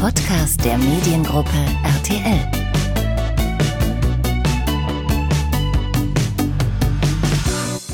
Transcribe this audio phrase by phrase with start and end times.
[0.00, 1.50] Podcast der Mediengruppe
[1.82, 2.38] RTL.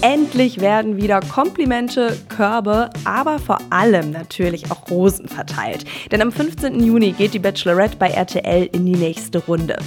[0.03, 5.87] Endlich werden wieder Komplimente, Körbe, aber vor allem natürlich auch Rosen verteilt.
[6.13, 6.79] Denn am 15.
[6.79, 9.79] Juni geht die Bachelorette bei RTL in die nächste Runde.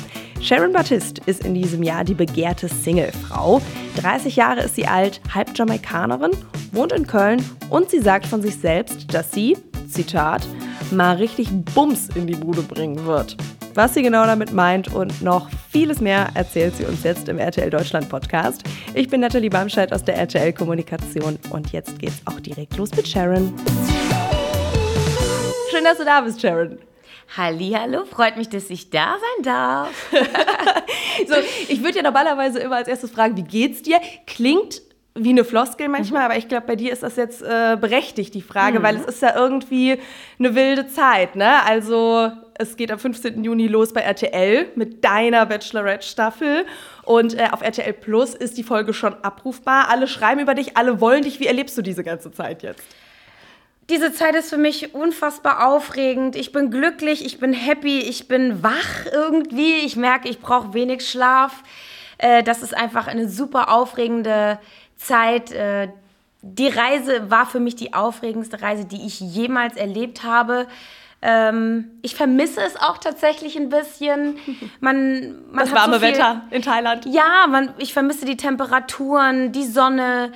[0.42, 3.62] Sharon Baptiste ist in diesem Jahr die begehrte Singlefrau.
[3.98, 6.32] 30 Jahre ist sie alt, halb Jamaikanerin,
[6.72, 9.56] wohnt in Köln und sie sagt von sich selbst, dass sie,
[9.88, 10.48] Zitat,
[10.92, 13.38] mal richtig Bums in die Bude bringen wird.
[13.74, 17.70] Was sie genau damit meint und noch vieles mehr erzählt sie uns jetzt im RTL
[17.70, 18.64] Deutschland Podcast.
[18.96, 23.08] Ich bin Nathalie Bamscheid aus der RTL Kommunikation und jetzt geht's auch direkt los mit
[23.08, 23.54] Sharon.
[25.70, 26.80] Schön, dass du da bist, Sharon.
[27.36, 30.10] Hallo, freut mich, dass ich da sein darf.
[31.28, 31.36] so,
[31.68, 34.00] ich würde ja normalerweise immer als erstes fragen, wie geht's dir?
[34.26, 34.82] Klingt
[35.18, 36.26] wie eine Floskel manchmal, mhm.
[36.26, 38.84] aber ich glaube, bei dir ist das jetzt äh, berechtigt, die Frage, mhm.
[38.84, 40.00] weil es ist ja irgendwie
[40.40, 41.64] eine wilde Zeit, ne?
[41.66, 43.44] Also es geht am 15.
[43.44, 46.66] Juni los bei RTL mit deiner Bachelorette-Staffel.
[47.04, 49.90] Und äh, auf RTL Plus ist die Folge schon abrufbar.
[49.90, 51.40] Alle schreiben über dich, alle wollen dich.
[51.40, 52.84] Wie erlebst du diese ganze Zeit jetzt?
[53.90, 56.36] Diese Zeit ist für mich unfassbar aufregend.
[56.36, 59.78] Ich bin glücklich, ich bin happy, ich bin wach irgendwie.
[59.86, 61.64] Ich merke, ich brauche wenig Schlaf.
[62.18, 64.60] Äh, das ist einfach eine super aufregende
[64.98, 65.52] Zeit.
[65.52, 65.90] Äh,
[66.42, 70.68] die Reise war für mich die aufregendste Reise, die ich jemals erlebt habe.
[71.22, 74.38] Ähm, ich vermisse es auch tatsächlich ein bisschen.
[74.80, 77.06] Man, man das warme so viel, Wetter in Thailand.
[77.06, 80.32] Ja, man, ich vermisse die Temperaturen, die Sonne,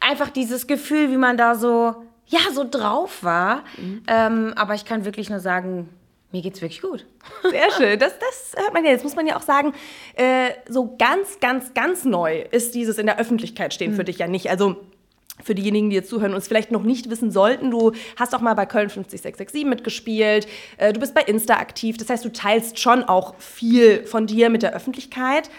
[0.00, 1.94] einfach dieses Gefühl, wie man da so,
[2.26, 3.62] ja, so drauf war.
[3.76, 4.02] Mhm.
[4.06, 5.88] Ähm, aber ich kann wirklich nur sagen,
[6.32, 7.06] mir geht's wirklich gut.
[7.42, 7.98] Sehr schön.
[7.98, 8.90] Das, das hört man ja.
[8.90, 9.72] Jetzt muss man ja auch sagen,
[10.14, 13.96] äh, so ganz, ganz, ganz neu ist dieses in der Öffentlichkeit stehen mhm.
[13.96, 14.50] für dich ja nicht.
[14.50, 14.76] Also
[15.42, 18.40] für diejenigen, die jetzt zuhören und es vielleicht noch nicht wissen sollten, du hast auch
[18.40, 20.48] mal bei Köln 50667 mitgespielt,
[20.78, 24.48] äh, du bist bei Insta aktiv, das heißt, du teilst schon auch viel von dir
[24.48, 25.50] mit der Öffentlichkeit.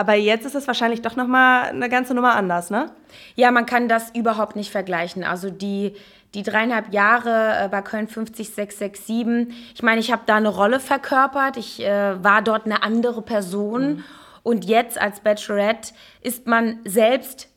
[0.00, 2.90] Aber jetzt ist es wahrscheinlich doch noch mal eine ganze Nummer anders, ne?
[3.34, 5.24] Ja, man kann das überhaupt nicht vergleichen.
[5.24, 5.94] Also die,
[6.32, 11.58] die dreieinhalb Jahre äh, bei Köln 50667, ich meine, ich habe da eine Rolle verkörpert,
[11.58, 13.96] ich äh, war dort eine andere Person.
[13.96, 14.04] Mhm.
[14.42, 17.50] Und jetzt als Bachelorette ist man selbst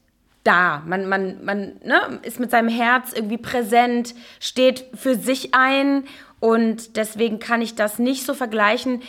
[0.44, 0.84] da.
[0.86, 6.04] Man, man, man ne, ist mit seinem Herz irgendwie präsent, steht für sich ein
[6.42, 9.02] und deswegen kann ich das nicht so vergleichen.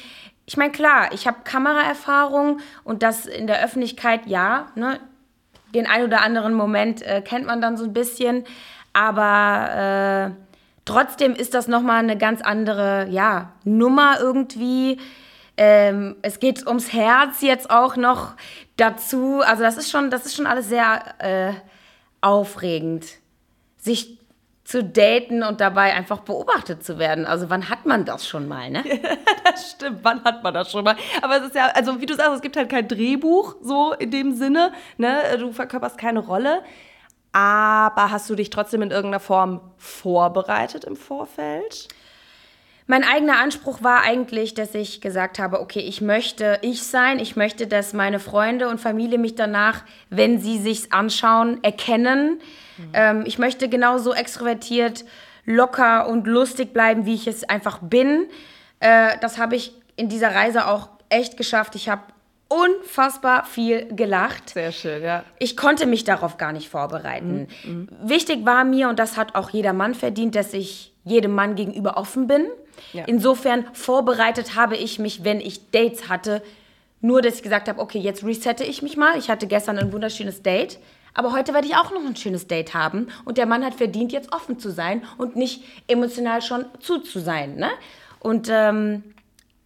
[0.46, 5.00] Ich meine, klar, ich habe Kameraerfahrung und das in der Öffentlichkeit, ja, ne,
[5.74, 8.44] den ein oder anderen Moment äh, kennt man dann so ein bisschen,
[8.92, 10.42] aber äh,
[10.84, 14.98] trotzdem ist das nochmal eine ganz andere, ja, Nummer irgendwie.
[15.56, 18.34] Ähm, es geht ums Herz jetzt auch noch
[18.76, 19.40] dazu.
[19.44, 21.52] Also das ist schon, das ist schon alles sehr äh,
[22.20, 23.06] aufregend,
[23.78, 24.18] sich
[24.64, 27.26] zu daten und dabei einfach beobachtet zu werden.
[27.26, 28.82] Also wann hat man das schon mal, ne?
[29.44, 30.96] das stimmt, wann hat man das schon mal?
[31.20, 34.10] Aber es ist ja, also wie du sagst, es gibt halt kein Drehbuch so in
[34.10, 35.36] dem Sinne, ne?
[35.38, 36.62] Du verkörperst keine Rolle.
[37.32, 41.88] Aber hast du dich trotzdem in irgendeiner Form vorbereitet im Vorfeld?
[42.86, 47.34] Mein eigener Anspruch war eigentlich, dass ich gesagt habe, okay, ich möchte ich sein, ich
[47.34, 52.40] möchte, dass meine Freunde und Familie mich danach, wenn sie sich anschauen, erkennen.
[52.76, 52.90] Mhm.
[52.92, 55.04] Ähm, ich möchte genauso extrovertiert,
[55.46, 58.26] locker und lustig bleiben, wie ich es einfach bin.
[58.80, 61.76] Äh, das habe ich in dieser Reise auch echt geschafft.
[61.76, 62.02] Ich habe
[62.48, 64.50] unfassbar viel gelacht.
[64.50, 65.24] Sehr schön, ja.
[65.38, 67.48] Ich konnte mich darauf gar nicht vorbereiten.
[67.64, 67.72] Mhm.
[67.72, 67.88] mhm.
[68.02, 71.96] Wichtig war mir, und das hat auch jeder Mann verdient, dass ich jedem Mann gegenüber
[71.96, 72.46] offen bin.
[72.92, 73.04] Ja.
[73.04, 76.42] Insofern vorbereitet habe ich mich, wenn ich Dates hatte,
[77.00, 79.18] nur dass ich gesagt habe, okay, jetzt resette ich mich mal.
[79.18, 80.78] Ich hatte gestern ein wunderschönes Date.
[81.14, 83.08] Aber heute werde ich auch noch ein schönes Date haben.
[83.24, 87.20] Und der Mann hat verdient, jetzt offen zu sein und nicht emotional schon zu zu
[87.20, 87.56] sein.
[87.56, 87.70] Ne?
[88.18, 89.13] Und ähm,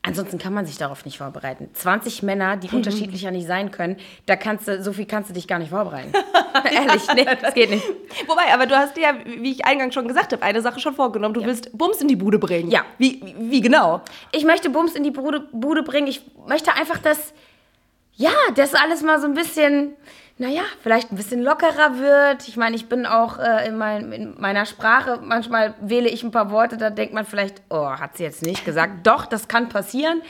[0.03, 1.69] Ansonsten kann man sich darauf nicht vorbereiten.
[1.73, 5.49] 20 Männer, die unterschiedlicher nicht sein können, da kannst du, so viel kannst du dich
[5.49, 6.13] gar nicht vorbereiten.
[6.71, 7.85] Ehrlich, nee, das geht nicht.
[8.27, 10.95] Wobei, aber du hast dir ja, wie ich eingangs schon gesagt habe, eine Sache schon
[10.95, 11.35] vorgenommen.
[11.35, 11.47] Du ja.
[11.47, 12.71] willst Bums in die Bude bringen.
[12.71, 12.85] Ja.
[12.99, 14.01] Wie, wie, wie genau?
[14.33, 16.07] Ich möchte Bums in die Bude, Bude bringen.
[16.07, 17.35] Ich möchte einfach, dass,
[18.15, 19.97] ja, das alles mal so ein bisschen
[20.39, 22.47] naja, vielleicht ein bisschen lockerer wird.
[22.47, 26.31] Ich meine, ich bin auch äh, in, mein, in, meiner Sprache, manchmal wähle ich ein
[26.31, 28.99] paar Worte, da denkt man vielleicht, oh, hat sie jetzt nicht gesagt.
[29.07, 30.23] Doch, das kann passieren.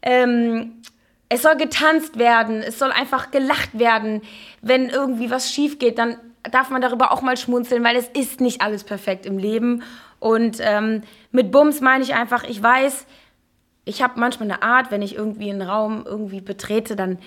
[0.00, 0.82] Ähm,
[1.28, 4.22] es soll getanzt werden, es soll einfach gelacht werden.
[4.62, 6.16] Wenn irgendwie was schief geht, dann
[6.50, 9.82] darf man darüber auch mal schmunzeln, weil es ist nicht alles perfekt im Leben.
[10.18, 13.06] Und ähm, mit Bums meine ich einfach, ich weiß,
[13.84, 17.18] ich habe manchmal eine Art, wenn ich irgendwie einen Raum irgendwie betrete, dann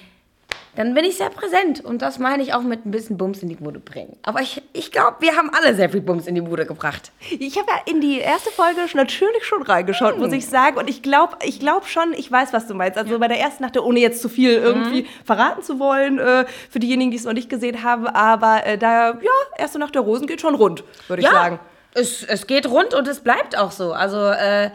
[0.79, 1.83] dann bin ich sehr präsent.
[1.83, 4.15] Und das meine ich auch mit ein bisschen Bums in die Bude bringen.
[4.23, 7.11] Aber ich, ich glaube, wir haben alle sehr viel Bums in die Bude gebracht.
[7.37, 10.21] Ich habe ja in die erste Folge natürlich schon reingeschaut, hm.
[10.21, 10.77] muss ich sagen.
[10.77, 12.97] Und ich glaube ich glaub schon, ich weiß, was du meinst.
[12.97, 13.17] Also ja.
[13.17, 15.07] bei der ersten Nacht, ohne jetzt zu viel irgendwie mhm.
[15.25, 18.07] verraten zu wollen, äh, für diejenigen, die es noch nicht gesehen haben.
[18.07, 21.59] Aber äh, da, ja, erste Nacht der Rosen geht schon rund, würde ich ja, sagen.
[21.93, 23.91] Es, es geht rund und es bleibt auch so.
[23.91, 24.71] Also äh,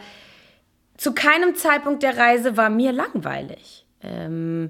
[0.97, 3.87] zu keinem Zeitpunkt der Reise war mir langweilig.
[4.03, 4.69] Ähm,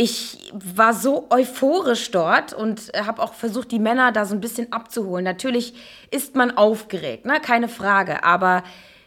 [0.00, 4.72] ich war so euphorisch dort und habe auch versucht, die Männer da so ein bisschen
[4.72, 5.24] abzuholen.
[5.24, 5.74] Natürlich
[6.12, 7.40] ist man aufgeregt, ne?
[7.42, 8.22] keine Frage.
[8.22, 8.62] Aber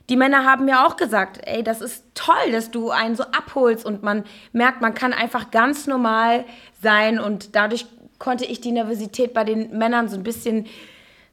[0.09, 3.85] die Männer haben mir auch gesagt, ey, das ist toll, dass du einen so abholst
[3.85, 6.43] und man merkt, man kann einfach ganz normal
[6.83, 7.85] sein und dadurch
[8.19, 10.67] konnte ich die Nervosität bei den Männern so ein bisschen,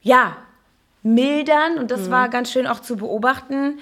[0.03, 0.37] ja,
[1.03, 2.11] mildern und das mhm.
[2.13, 3.81] war ganz schön auch zu beobachten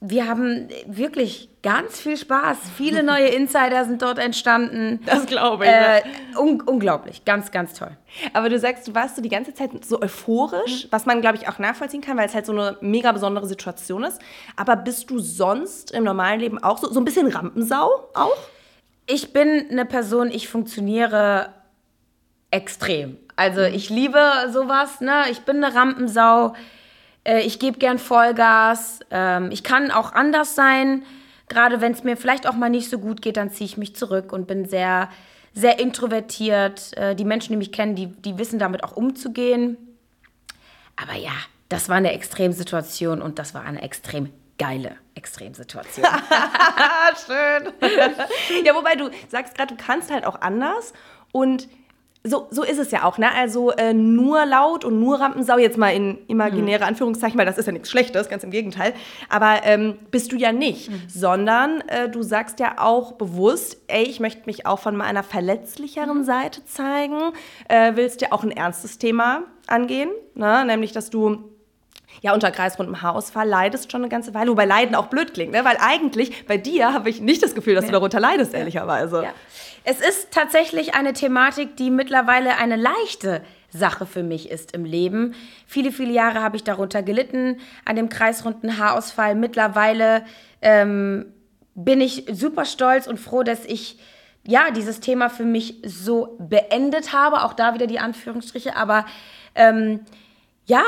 [0.00, 2.58] wir haben wirklich ganz viel Spaß.
[2.76, 5.00] Viele neue Insider sind dort entstanden.
[5.06, 5.70] Das glaube ich.
[5.70, 6.02] Äh,
[6.38, 7.96] un unglaublich, ganz, ganz toll.
[8.34, 10.88] Aber du sagst, du warst so die ganze Zeit so euphorisch, mhm.
[10.90, 14.04] was man, glaube ich, auch nachvollziehen kann, weil es halt so eine mega besondere Situation
[14.04, 14.20] ist.
[14.54, 18.36] Aber bist du sonst im normalen Leben auch so, so ein bisschen Rampensau auch?
[19.06, 21.54] Ich bin eine Person, ich funktioniere
[22.50, 23.16] extrem.
[23.34, 23.74] Also mhm.
[23.74, 24.20] ich liebe
[24.52, 25.24] sowas, ne?
[25.30, 26.54] Ich bin eine Rampensau
[27.26, 29.00] äh, ich gebe gern Vollgas.
[29.10, 31.04] Ähm, ich kann auch anders sein.
[31.48, 33.94] Gerade wenn es mir vielleicht auch mal nicht so gut geht, dann ziehe ich mich
[33.94, 35.08] zurück und bin sehr,
[35.52, 36.96] sehr introvertiert.
[36.96, 39.76] Äh, die Menschen, die mich kennen, die, die wissen damit auch umzugehen.
[40.96, 41.32] Aber ja,
[41.68, 46.06] das war eine Extremsituation und das war eine extrem geile Extremsituation.
[47.26, 47.72] Schön.
[48.64, 50.94] ja, wobei du sagst gerade, du kannst halt auch anders
[51.32, 51.68] und
[52.26, 53.32] so, so ist es ja auch, ne?
[53.34, 56.88] Also äh, nur laut und nur Rampensau, jetzt mal in imaginäre mhm.
[56.88, 58.94] Anführungszeichen, weil das ist ja nichts Schlechtes, ganz im Gegenteil.
[59.28, 61.02] Aber ähm, bist du ja nicht, mhm.
[61.08, 66.18] sondern äh, du sagst ja auch bewusst, ey, ich möchte mich auch von meiner verletzlicheren
[66.18, 66.24] mhm.
[66.24, 67.32] Seite zeigen,
[67.68, 70.64] äh, willst ja auch ein ernstes Thema angehen, ne?
[70.64, 71.55] nämlich dass du
[72.22, 75.64] ja, unter kreisrundem Haarausfall leidest schon eine ganze Weile, wobei Leiden auch blöd klingt, ne?
[75.64, 77.88] weil eigentlich bei dir habe ich nicht das Gefühl, dass ja.
[77.88, 79.24] du darunter leidest, ehrlicherweise.
[79.24, 79.34] Ja.
[79.84, 85.34] Es ist tatsächlich eine Thematik, die mittlerweile eine leichte Sache für mich ist im Leben.
[85.66, 89.34] Viele, viele Jahre habe ich darunter gelitten, an dem kreisrunden Haarausfall.
[89.34, 90.24] Mittlerweile
[90.62, 91.26] ähm,
[91.74, 93.98] bin ich super stolz und froh, dass ich
[94.44, 97.44] ja dieses Thema für mich so beendet habe.
[97.44, 98.76] Auch da wieder die Anführungsstriche.
[98.76, 99.06] Aber
[99.54, 100.00] ähm,
[100.64, 100.82] ja,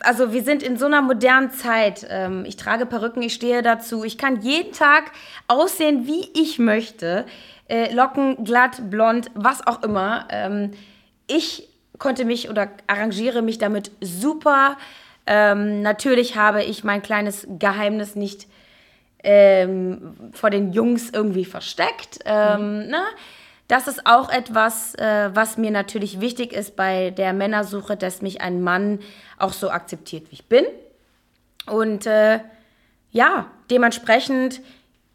[0.00, 2.06] also wir sind in so einer modernen Zeit.
[2.08, 4.04] Ähm, ich trage Perücken, ich stehe dazu.
[4.04, 5.12] Ich kann jeden Tag
[5.46, 7.24] aussehen, wie ich möchte
[7.68, 10.28] äh, Locken, glatt, blond, was auch immer.
[10.30, 10.72] Ähm,
[11.26, 11.68] ich
[11.98, 14.76] konnte mich oder arrangiere mich damit super.
[15.26, 18.46] Ähm, natürlich habe ich mein kleines Geheimnis nicht
[19.20, 22.20] vor den Jungs irgendwie versteckt.
[22.24, 22.86] Mhm.
[22.86, 23.02] ne?
[23.68, 28.40] Das ist auch etwas, äh, was mir natürlich wichtig ist bei der Männersuche, dass mich
[28.40, 29.00] ein Mann
[29.38, 30.64] auch so akzeptiert, wie ich bin.
[31.66, 32.40] Und äh,
[33.10, 34.62] ja, dementsprechend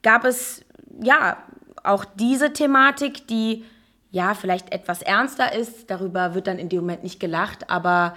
[0.03, 0.63] gab es
[1.01, 1.37] ja
[1.83, 3.65] auch diese Thematik, die
[4.11, 8.15] ja vielleicht etwas ernster ist, darüber wird dann in dem Moment nicht gelacht, aber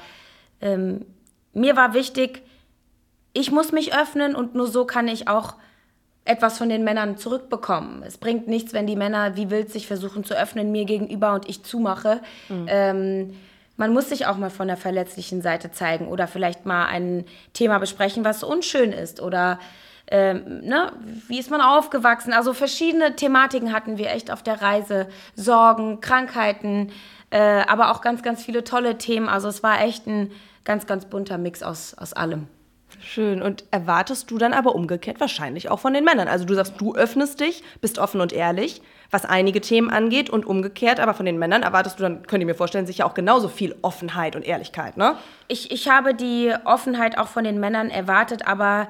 [0.60, 1.06] ähm,
[1.54, 2.42] mir war wichtig,
[3.32, 5.54] ich muss mich öffnen und nur so kann ich auch
[6.26, 8.02] etwas von den Männern zurückbekommen.
[8.06, 11.48] Es bringt nichts, wenn die Männer wie wild sich versuchen zu öffnen mir gegenüber und
[11.48, 12.20] ich zumache.
[12.48, 12.66] Mhm.
[12.68, 13.36] Ähm,
[13.76, 17.78] man muss sich auch mal von der verletzlichen Seite zeigen oder vielleicht mal ein Thema
[17.78, 19.58] besprechen, was unschön ist oder
[20.08, 20.92] ähm, ne,
[21.28, 22.32] wie ist man aufgewachsen?
[22.32, 25.08] Also verschiedene Thematiken hatten wir echt auf der Reise.
[25.34, 26.92] Sorgen, Krankheiten,
[27.30, 29.28] äh, aber auch ganz, ganz viele tolle Themen.
[29.28, 30.30] Also es war echt ein
[30.64, 32.46] ganz, ganz bunter Mix aus, aus allem.
[33.06, 33.40] Schön.
[33.40, 36.26] Und erwartest du dann aber umgekehrt wahrscheinlich auch von den Männern?
[36.26, 38.82] Also du sagst, du öffnest dich, bist offen und ehrlich,
[39.12, 42.46] was einige Themen angeht und umgekehrt, aber von den Männern erwartest du dann, könnt ihr
[42.46, 45.14] mir vorstellen, sicher auch genauso viel Offenheit und Ehrlichkeit, ne?
[45.46, 48.88] Ich, ich habe die Offenheit auch von den Männern erwartet, aber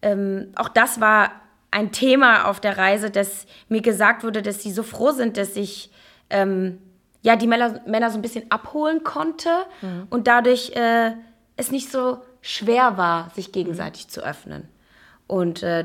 [0.00, 1.32] ähm, auch das war
[1.70, 5.56] ein Thema auf der Reise, dass mir gesagt wurde, dass sie so froh sind, dass
[5.56, 5.90] ich
[6.30, 6.78] ähm,
[7.20, 9.50] ja, die Männer, Männer so ein bisschen abholen konnte
[9.82, 10.06] mhm.
[10.08, 11.12] und dadurch äh,
[11.56, 14.10] es nicht so schwer war, sich gegenseitig mhm.
[14.10, 14.68] zu öffnen.
[15.26, 15.84] Und äh,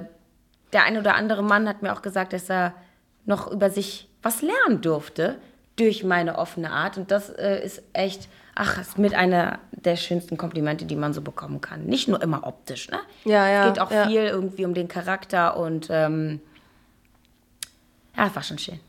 [0.72, 2.74] der ein oder andere Mann hat mir auch gesagt, dass er
[3.26, 5.38] noch über sich was lernen durfte
[5.76, 6.98] durch meine offene Art.
[6.98, 11.22] Und das äh, ist echt ach, ist mit einer der schönsten Komplimente, die man so
[11.22, 11.86] bekommen kann.
[11.86, 13.00] Nicht nur immer optisch, ne?
[13.26, 13.68] Ja, ja.
[13.68, 14.08] Es geht auch ja.
[14.08, 16.40] viel irgendwie um den Charakter und ähm,
[18.16, 18.80] ja, war schon schön.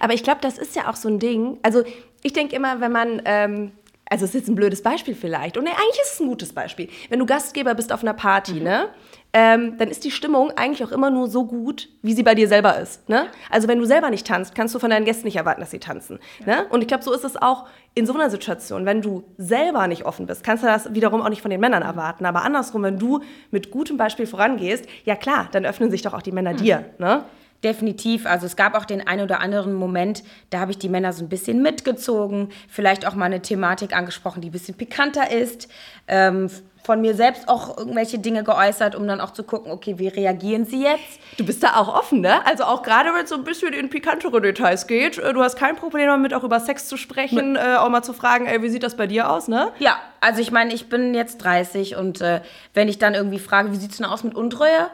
[0.00, 1.58] Aber ich glaube, das ist ja auch so ein Ding.
[1.62, 1.82] Also
[2.22, 3.72] ich denke immer, wenn man ähm,
[4.08, 5.56] also es ist jetzt ein blödes Beispiel vielleicht.
[5.56, 6.88] Und nee, eigentlich ist es ein gutes Beispiel.
[7.08, 8.88] Wenn du Gastgeber bist auf einer Party, ne?
[9.36, 12.46] Ähm, dann ist die Stimmung eigentlich auch immer nur so gut, wie sie bei dir
[12.46, 13.08] selber ist.
[13.08, 13.26] Ne?
[13.50, 15.80] Also wenn du selber nicht tanzt, kannst du von deinen Gästen nicht erwarten, dass sie
[15.80, 16.20] tanzen.
[16.46, 16.66] Ne?
[16.70, 18.86] Und ich glaube, so ist es auch in so einer Situation.
[18.86, 21.82] Wenn du selber nicht offen bist, kannst du das wiederum auch nicht von den Männern
[21.82, 22.26] erwarten.
[22.26, 26.22] Aber andersrum, wenn du mit gutem Beispiel vorangehst, ja klar, dann öffnen sich doch auch
[26.22, 26.84] die Männer dir.
[26.98, 27.24] Ne?
[27.64, 28.26] Definitiv.
[28.26, 31.24] Also es gab auch den einen oder anderen Moment, da habe ich die Männer so
[31.24, 35.68] ein bisschen mitgezogen, vielleicht auch mal eine Thematik angesprochen, die ein bisschen pikanter ist.
[36.06, 36.50] Ähm,
[36.84, 40.66] von mir selbst auch irgendwelche Dinge geäußert, um dann auch zu gucken, okay, wie reagieren
[40.66, 41.18] sie jetzt?
[41.38, 42.46] Du bist da auch offen, ne?
[42.46, 45.16] Also auch gerade, wenn es so ein bisschen in pikantere Details geht.
[45.16, 48.12] äh, Du hast kein Problem damit, auch über Sex zu sprechen, äh, auch mal zu
[48.12, 49.72] fragen, ey, wie sieht das bei dir aus, ne?
[49.78, 52.42] Ja, also ich meine, ich bin jetzt 30 und äh,
[52.74, 54.90] wenn ich dann irgendwie frage, wie sieht es denn aus mit Untreue?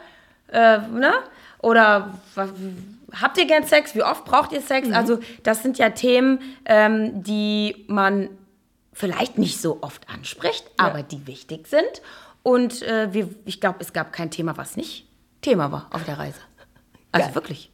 [0.53, 1.13] Äh, ne?
[1.63, 2.15] Oder
[3.21, 3.95] habt ihr gern Sex?
[3.95, 4.91] Wie oft braucht ihr Sex?
[4.93, 8.31] Also das sind ja Themen, ähm, die man
[8.93, 12.03] vielleicht nicht so oft anspricht, aber die wichtig sind.
[12.43, 15.07] Und äh, wir, ich glaube, es gab kein Thema, was nicht
[15.43, 16.41] Thema war auf der Reise.
[17.13, 17.35] Also Geil.
[17.35, 17.71] wirklich.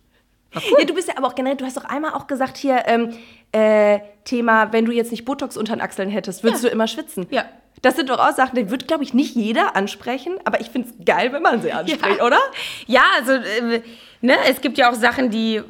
[0.52, 3.12] Ja, du bist ja aber auch generell, du hast doch einmal auch gesagt hier, ähm,
[3.52, 6.70] äh, Thema, wenn du jetzt nicht Botox unter den Achseln hättest, würdest Ja.
[6.70, 7.26] du immer schwitzen.
[7.30, 7.44] Ja.
[7.86, 10.88] Das sind doch auch Sachen, die wird, glaube ich, nicht jeder ansprechen, aber ich finde
[10.88, 12.40] es geil, wenn man sie anspricht, oder?
[12.88, 13.80] Ja, also äh,
[14.22, 15.62] ne, es gibt ja auch Sachen, die,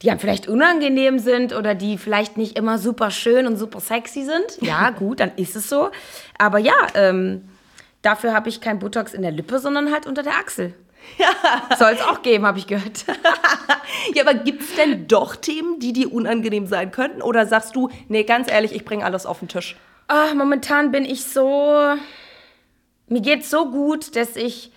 [0.00, 4.22] die einem vielleicht unangenehm sind oder die vielleicht nicht immer super schön und super sexy
[4.22, 4.44] sind.
[4.60, 5.90] Ja, gut, dann ist es so.
[6.38, 7.48] Aber ja, ähm,
[8.02, 10.72] dafür habe ich kein Botox in der Lippe, sondern halt unter der Achsel.
[11.18, 11.76] Ja.
[11.76, 13.06] Soll es auch geben, habe ich gehört.
[14.14, 17.22] Ja, aber gibt es denn doch Themen, die dir unangenehm sein könnten?
[17.22, 19.76] Oder sagst du, nee, ganz ehrlich, ich bringe alles auf den Tisch?
[20.08, 21.94] Ah, momentan bin ich so.
[23.08, 24.72] Mir geht's so gut, dass ich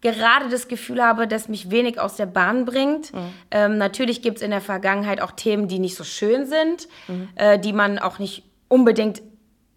[0.00, 3.12] gerade das Gefühl habe, dass mich wenig aus der Bahn bringt.
[3.50, 6.88] Ähm, natürlich gibt es in der Vergangenheit auch Themen, die nicht so schön sind,
[7.36, 9.22] äh, die man auch nicht unbedingt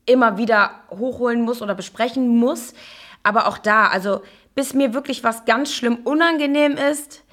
[0.08, 2.74] immer wieder hochholen muss oder besprechen muss.
[3.24, 4.22] Aber auch da, also
[4.56, 7.24] bis mir wirklich was ganz schlimm unangenehm ist,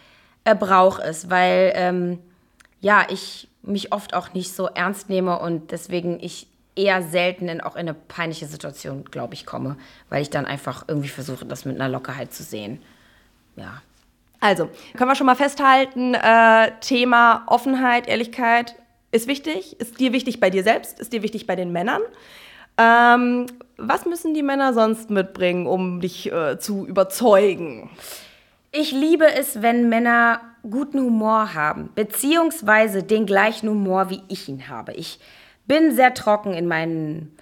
[0.45, 2.19] äh, brauche es, weil ähm,
[2.81, 7.61] ja, ich mich oft auch nicht so ernst nehme und deswegen ich eher selten in,
[7.61, 9.77] auch in eine peinliche Situation, glaube ich, komme,
[10.09, 12.83] weil ich dann einfach irgendwie versuche, das mit einer Lockerheit zu sehen.
[13.57, 13.83] Ja.
[14.41, 18.75] Also, können wir schon mal festhalten, äh, Thema Offenheit, Ehrlichkeit
[19.13, 19.79] ist wichtig.
[19.79, 20.99] Ist dir wichtig bei dir selbst?
[20.99, 22.01] Ist dir wichtig bei den Männern?
[22.79, 27.91] Ähm, was müssen die Männer sonst mitbringen, um dich äh, zu überzeugen?
[28.73, 34.69] Ich liebe es, wenn Männer guten Humor haben, beziehungsweise den gleichen Humor, wie ich ihn
[34.69, 34.95] habe.
[34.95, 35.21] Ich
[35.67, 37.37] bin sehr trocken in meinen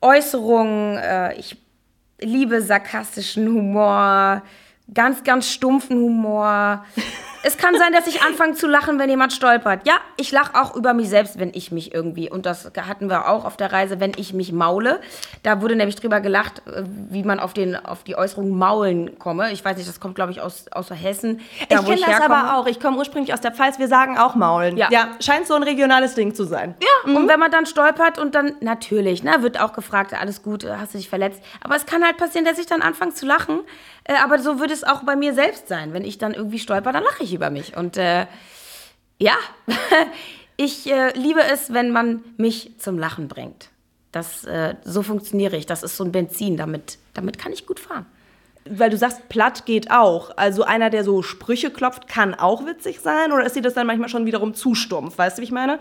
[0.00, 0.98] Äußerungen.
[0.98, 1.56] Äh, ich
[2.20, 4.42] liebe sarkastischen Humor,
[4.92, 6.84] ganz, ganz stumpfen Humor.
[7.42, 9.86] Es kann sein, dass ich anfange zu lachen, wenn jemand stolpert.
[9.86, 13.28] Ja, ich lache auch über mich selbst, wenn ich mich irgendwie, und das hatten wir
[13.28, 15.00] auch auf der Reise, wenn ich mich maule.
[15.42, 19.52] Da wurde nämlich drüber gelacht, äh, wie man auf, den, auf die Äußerung maulen komme.
[19.52, 21.40] Ich weiß nicht, das kommt, glaube ich, aus, aus Hessen.
[21.68, 22.36] Da, ich kenne das herkomme.
[22.36, 22.66] aber auch.
[22.66, 23.78] Ich komme ursprünglich aus der Pfalz.
[23.78, 24.76] Wir sagen auch Maulen.
[24.76, 24.88] Ja.
[25.20, 26.74] scheint so ein regionales Ding zu sein.
[26.80, 30.64] Ja, und wenn man dann stolpert und dann, natürlich, ne, wird auch gefragt, alles gut,
[30.68, 31.42] hast du dich verletzt.
[31.60, 33.60] Aber es kann halt passieren, dass ich dann anfange zu lachen.
[34.04, 35.92] Äh, aber so würde es auch bei mir selbst sein.
[35.92, 37.76] Wenn ich dann irgendwie stolper, dann lache ich über mich.
[37.76, 38.26] Und äh,
[39.18, 39.34] ja,
[40.56, 43.68] ich äh, liebe es, wenn man mich zum Lachen bringt.
[44.10, 45.66] Das, äh, so funktioniere ich.
[45.66, 46.56] Das ist so ein Benzin.
[46.56, 48.06] Damit, damit kann ich gut fahren.
[48.64, 50.36] Weil du sagst, platt geht auch.
[50.36, 53.32] Also einer, der so Sprüche klopft, kann auch witzig sein?
[53.32, 55.18] Oder ist dir das dann manchmal schon wiederum zu stumpf?
[55.18, 55.78] Weißt du, wie ich meine?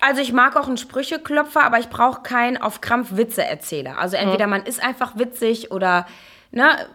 [0.00, 3.98] Also ich mag auch einen Sprücheklopfer, aber ich brauche keinen auf Krampf Witze-Erzähler.
[3.98, 6.06] Also entweder man ist einfach witzig oder
[6.50, 6.86] ne,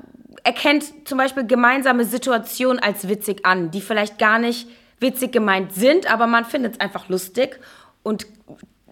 [0.44, 4.68] erkennt zum Beispiel gemeinsame Situationen als witzig an, die vielleicht gar nicht
[5.00, 7.60] witzig gemeint sind, aber man findet es einfach lustig
[8.04, 8.28] und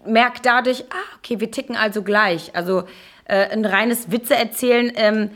[0.04, 2.54] merkt dadurch, ah, okay, wir ticken also gleich.
[2.54, 2.84] Also
[3.24, 5.30] äh, ein reines Witze erzählen ähm,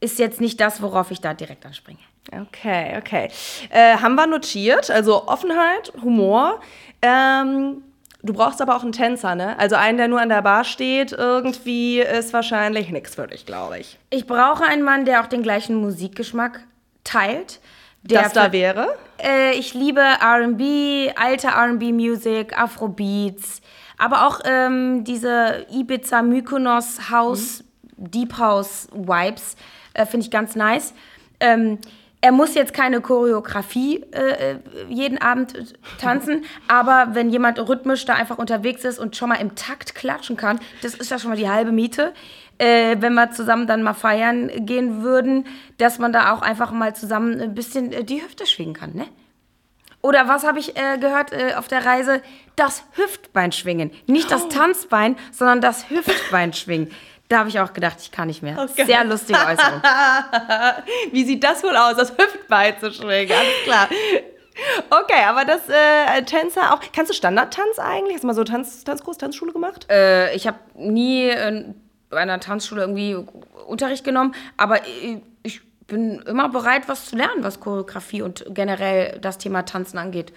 [0.00, 1.98] ist jetzt nicht das, worauf ich da direkt anspringe.
[2.32, 3.28] Okay, okay.
[3.70, 4.90] Äh, haben wir notiert.
[4.90, 6.60] Also Offenheit, Humor.
[7.02, 7.82] Ähm,
[8.24, 9.58] du brauchst aber auch einen Tänzer, ne?
[9.58, 13.78] Also einen, der nur an der Bar steht, irgendwie ist wahrscheinlich nichts für dich, glaube
[13.78, 13.98] ich.
[14.10, 16.60] Ich brauche einen Mann, der auch den gleichen Musikgeschmack
[17.04, 17.60] teilt.
[18.02, 18.96] Der Das da wäre?
[19.22, 23.62] Äh, ich liebe RB, alte RB-Music, Afrobeats,
[23.96, 27.64] aber auch ähm, diese Ibiza, Mykonos, House,
[27.96, 29.56] Deep House Vibes
[29.94, 30.92] äh, finde ich ganz nice.
[31.40, 31.78] Ähm,
[32.24, 35.64] er muss jetzt keine Choreografie äh, äh, jeden Abend äh,
[36.00, 40.38] tanzen, aber wenn jemand rhythmisch da einfach unterwegs ist und schon mal im Takt klatschen
[40.38, 42.14] kann, das ist ja schon mal die halbe Miete.
[42.56, 45.44] Äh, wenn wir zusammen dann mal feiern gehen würden,
[45.76, 49.04] dass man da auch einfach mal zusammen ein bisschen äh, die Hüfte schwingen kann, ne?
[50.00, 52.22] Oder was habe ich äh, gehört äh, auf der Reise?
[52.56, 53.90] Das Hüftbeinschwingen.
[54.06, 56.90] Nicht das Tanzbein, sondern das Hüftbeinschwingen.
[57.28, 58.58] Da habe ich auch gedacht, ich kann nicht mehr.
[58.58, 58.84] Okay.
[58.84, 59.80] Sehr lustige Äußerung.
[61.12, 63.32] Wie sieht das wohl aus, das Hüftbein zu schwingen?
[63.32, 63.88] Alles klar.
[64.90, 66.80] Okay, aber das äh, Tänzer auch.
[66.94, 68.14] Kannst du Standardtanz eigentlich?
[68.14, 69.86] Hast du mal so Tanz, Tanzkurs, Tanzschule gemacht?
[69.90, 71.74] Äh, ich habe nie in,
[72.10, 73.16] bei einer Tanzschule irgendwie
[73.66, 74.80] Unterricht genommen, aber
[75.42, 80.32] ich bin immer bereit, was zu lernen, was Choreografie und generell das Thema Tanzen angeht.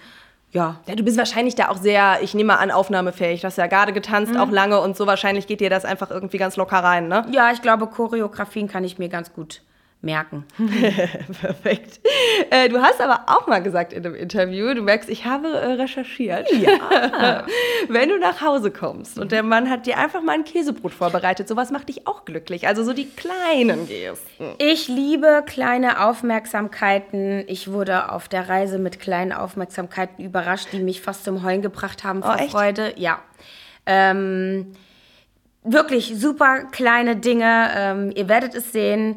[0.52, 0.80] Ja.
[0.86, 3.42] Ja, du bist wahrscheinlich da auch sehr, ich nehme mal an, aufnahmefähig.
[3.42, 5.06] Du hast ja gerade getanzt, auch lange und so.
[5.06, 7.26] Wahrscheinlich geht dir das einfach irgendwie ganz locker rein, ne?
[7.30, 9.62] Ja, ich glaube, Choreografien kann ich mir ganz gut
[10.00, 10.44] merken.
[11.40, 12.00] Perfekt.
[12.50, 15.72] Äh, du hast aber auch mal gesagt in einem Interview, du merkst, ich habe äh,
[15.72, 16.48] recherchiert.
[16.52, 17.44] Ja.
[17.88, 21.48] Wenn du nach Hause kommst und der Mann hat dir einfach mal ein Käsebrot vorbereitet,
[21.48, 22.68] sowas macht dich auch glücklich.
[22.68, 24.54] Also so die kleinen Gesten.
[24.58, 27.44] Ich liebe kleine Aufmerksamkeiten.
[27.48, 32.04] Ich wurde auf der Reise mit kleinen Aufmerksamkeiten überrascht, die mich fast zum Heulen gebracht
[32.04, 32.48] haben vor Oh?
[32.48, 32.94] Freude.
[32.96, 33.20] Ja.
[33.84, 34.74] Ähm,
[35.64, 37.70] wirklich super kleine Dinge.
[37.74, 39.16] Ähm, ihr werdet es sehen.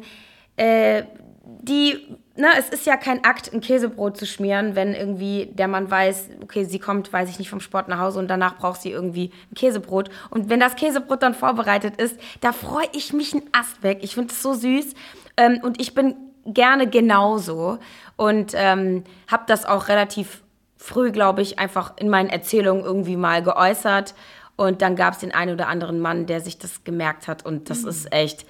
[0.62, 1.06] Äh,
[1.44, 5.90] die, ne, es ist ja kein Akt, ein Käsebrot zu schmieren, wenn irgendwie der Mann
[5.90, 8.92] weiß, okay, sie kommt, weiß ich nicht, vom Sport nach Hause und danach braucht sie
[8.92, 10.08] irgendwie ein Käsebrot.
[10.30, 13.98] Und wenn das Käsebrot dann vorbereitet ist, da freue ich mich einen Ast weg.
[14.02, 14.94] Ich finde es so süß.
[15.36, 16.14] Ähm, und ich bin
[16.46, 17.78] gerne genauso
[18.16, 20.42] und ähm, habe das auch relativ
[20.76, 24.14] früh, glaube ich, einfach in meinen Erzählungen irgendwie mal geäußert.
[24.54, 27.44] Und dann gab es den einen oder anderen Mann, der sich das gemerkt hat.
[27.44, 28.46] Und das ist echt,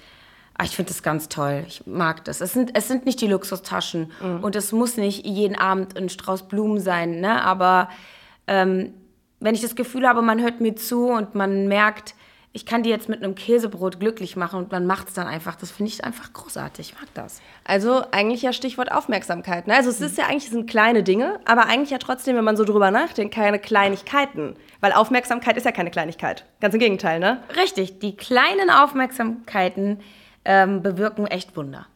[0.57, 1.63] ah, ich finde das ganz toll.
[1.67, 2.41] Ich mag das.
[2.41, 4.11] Es sind, es sind nicht die Luxustaschen.
[4.41, 7.19] Und es muss nicht jeden Abend ein Strauß Blumen sein.
[7.19, 7.43] Ne?
[7.43, 7.89] Aber
[8.47, 8.93] ähm,
[9.39, 12.15] wenn ich das Gefühl habe, man hört mir zu und man merkt,
[12.55, 15.55] ich kann die jetzt mit einem Käsebrot glücklich machen und man macht es dann einfach,
[15.55, 16.91] das finde ich einfach großartig.
[16.91, 17.41] Ich mag das.
[17.63, 19.65] Also eigentlich ja Stichwort Aufmerksamkeit.
[19.65, 19.73] Ne?
[19.73, 22.55] Also es ist ja eigentlich, es sind kleine Dinge, aber eigentlich ja trotzdem, wenn man
[22.55, 24.55] so drüber nachdenkt, keine Kleinigkeiten.
[24.81, 26.45] Weil Aufmerksamkeit ist ja keine Kleinigkeit.
[26.61, 27.41] Ganz im Gegenteil, ne?
[27.55, 29.99] Richtig, die kleinen Aufmerksamkeiten
[30.45, 31.87] ähm, bewirken echt Wunder.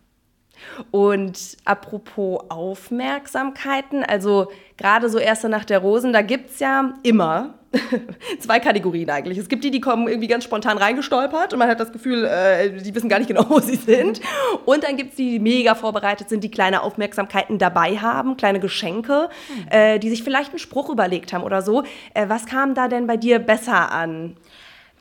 [0.91, 7.55] Und apropos Aufmerksamkeiten, also gerade so erste Nacht der Rosen, da gibt es ja immer
[8.39, 9.37] zwei Kategorien eigentlich.
[9.37, 12.71] Es gibt die, die kommen irgendwie ganz spontan reingestolpert und man hat das Gefühl, äh,
[12.71, 14.21] die wissen gar nicht genau, wo sie sind.
[14.65, 18.59] Und dann gibt es die, die mega vorbereitet sind, die kleine Aufmerksamkeiten dabei haben, kleine
[18.59, 19.29] Geschenke,
[19.69, 21.83] äh, die sich vielleicht einen Spruch überlegt haben oder so.
[22.13, 24.37] Äh, was kam da denn bei dir besser an?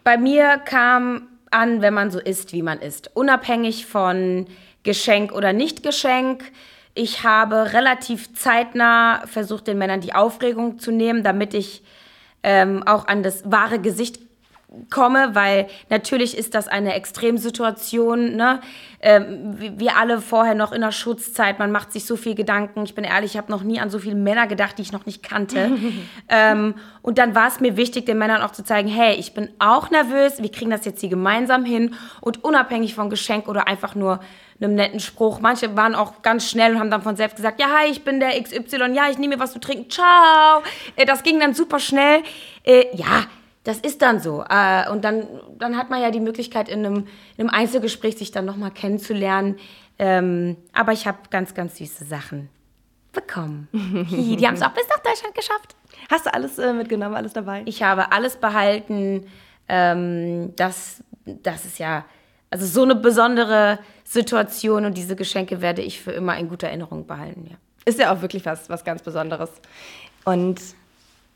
[0.05, 3.11] Bei mir kam an, wenn man so ist, wie man ist.
[3.15, 4.47] Unabhängig von
[4.83, 6.45] Geschenk oder Nicht-Geschenk.
[6.95, 11.83] Ich habe relativ zeitnah versucht, den Männern die Aufregung zu nehmen, damit ich
[12.43, 14.21] ähm, auch an das wahre Gesicht
[14.91, 18.35] komme, weil natürlich ist das eine Extremsituation.
[18.37, 18.61] Ne?
[19.01, 22.83] Ähm, wir alle vorher noch in der Schutzzeit, man macht sich so viel Gedanken.
[22.85, 25.07] Ich bin ehrlich, ich habe noch nie an so viele Männer gedacht, die ich noch
[25.07, 25.73] nicht kannte.
[26.29, 29.49] ähm, und dann war es mir wichtig, den Männern auch zu zeigen, hey, ich bin
[29.59, 33.95] auch nervös, wir kriegen das jetzt hier gemeinsam hin und unabhängig vom Geschenk oder einfach
[33.95, 34.21] nur
[34.61, 35.41] einem netten Spruch.
[35.41, 38.21] Manche waren auch ganz schnell und haben dann von selbst gesagt, ja, hi, ich bin
[38.21, 40.63] der XY, ja, ich nehme mir was zu trinken, ciao.
[40.97, 42.23] Äh, Das ging dann super schnell.
[42.65, 43.27] Äh, ja,
[43.67, 44.45] das ist dann so.
[44.49, 45.27] Äh, und dann,
[45.59, 49.57] dann hat man ja die Möglichkeit, in einem, in einem Einzelgespräch sich dann nochmal kennenzulernen.
[49.99, 52.49] Ähm, aber ich habe ganz, ganz süße Sachen
[53.13, 53.69] bekommen.
[53.73, 55.75] Die haben es auch bis nach Deutschland geschafft.
[56.09, 57.63] Hast du alles äh, mitgenommen, alles dabei?
[57.65, 59.27] Ich habe alles behalten.
[59.69, 62.05] Ähm, das, das ist ja
[62.51, 67.07] also so eine besondere Situation und diese Geschenke werde ich für immer in guter Erinnerung
[67.07, 67.49] behalten.
[67.51, 67.57] Ja.
[67.85, 69.51] Ist ja auch wirklich was, was ganz Besonderes.
[70.25, 70.61] Und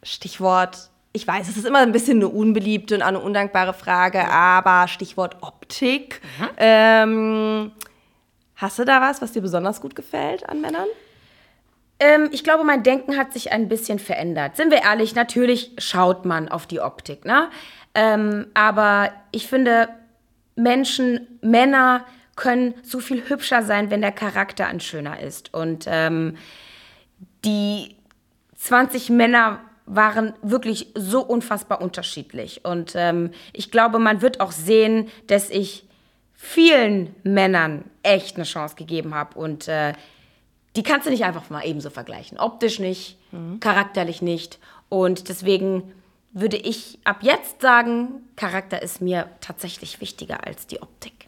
[0.04, 4.86] Stichwort, ich weiß, es ist immer ein bisschen eine unbeliebte und eine undankbare Frage, aber
[4.86, 6.20] Stichwort Optik.
[6.56, 7.72] Ähm,
[8.56, 10.86] hast du da was, was dir besonders gut gefällt an Männern?
[11.98, 14.56] Ähm, ich glaube, mein Denken hat sich ein bisschen verändert.
[14.56, 17.50] Sind wir ehrlich, natürlich schaut man auf die Optik, ne?
[17.94, 19.88] Ähm, aber ich finde,
[20.54, 22.04] Menschen, Männer
[22.36, 25.52] können so viel hübscher sein, wenn der Charakter ein schöner ist.
[25.52, 26.36] Und ähm,
[27.44, 27.96] die
[28.56, 32.64] 20 Männer waren wirklich so unfassbar unterschiedlich.
[32.64, 35.84] Und ähm, ich glaube, man wird auch sehen, dass ich
[36.32, 39.38] vielen Männern echt eine Chance gegeben habe.
[39.38, 39.92] Und äh,
[40.76, 42.38] die kannst du nicht einfach mal ebenso vergleichen.
[42.38, 43.18] Optisch nicht,
[43.58, 44.58] charakterlich nicht.
[44.88, 45.92] Und deswegen
[46.32, 51.19] würde ich ab jetzt sagen, Charakter ist mir tatsächlich wichtiger als die Optik.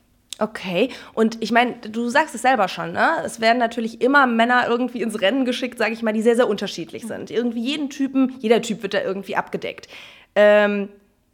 [0.43, 3.11] Okay, und ich meine, du sagst es selber schon, ne?
[3.25, 6.49] Es werden natürlich immer Männer irgendwie ins Rennen geschickt, sage ich mal, die sehr, sehr
[6.49, 7.31] unterschiedlich sind.
[7.31, 9.87] Irgendwie jeden Typen, jeder Typ wird da irgendwie abgedeckt.
[10.35, 10.89] Ähm,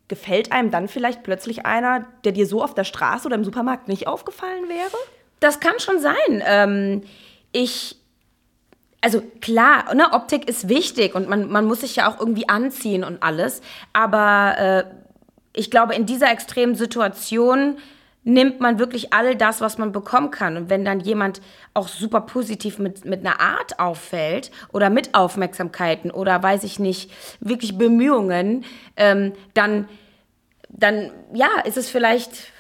[0.09, 3.89] gefällt einem dann vielleicht plötzlich einer, der dir so auf der Straße oder im Supermarkt
[3.89, 4.97] nicht aufgefallen wäre?
[5.41, 6.43] Das kann schon sein.
[6.45, 7.03] Ähm,
[7.53, 7.97] ich
[9.01, 13.05] also klar, ne, Optik ist wichtig und man, man muss sich ja auch irgendwie anziehen
[13.05, 13.63] und alles.
[13.95, 14.85] Aber äh,
[15.55, 17.79] ich glaube, in dieser extremen Situation
[18.25, 20.57] nimmt man wirklich all das, was man bekommen kann.
[20.57, 21.41] Und wenn dann jemand
[21.73, 27.11] auch super positiv mit, mit einer Art auffällt oder mit Aufmerksamkeiten oder weiß ich nicht,
[27.41, 28.65] wirklich Bemühungen,
[28.97, 29.89] ähm, dann,
[30.69, 32.53] dann ja, ist es vielleicht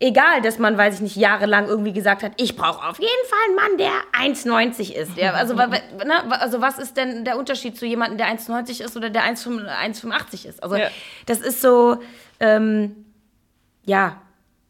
[0.00, 3.38] egal, dass man, weiß ich nicht, jahrelang irgendwie gesagt hat, ich brauche auf jeden Fall
[3.46, 5.16] einen Mann, der 1,90 ist.
[5.16, 9.10] Ja, also, ne, also was ist denn der Unterschied zu jemandem, der 1,90 ist oder
[9.10, 10.62] der 1,85 ist?
[10.62, 10.88] Also ja.
[11.26, 11.98] das ist so,
[12.40, 13.04] ähm,
[13.88, 14.20] ja,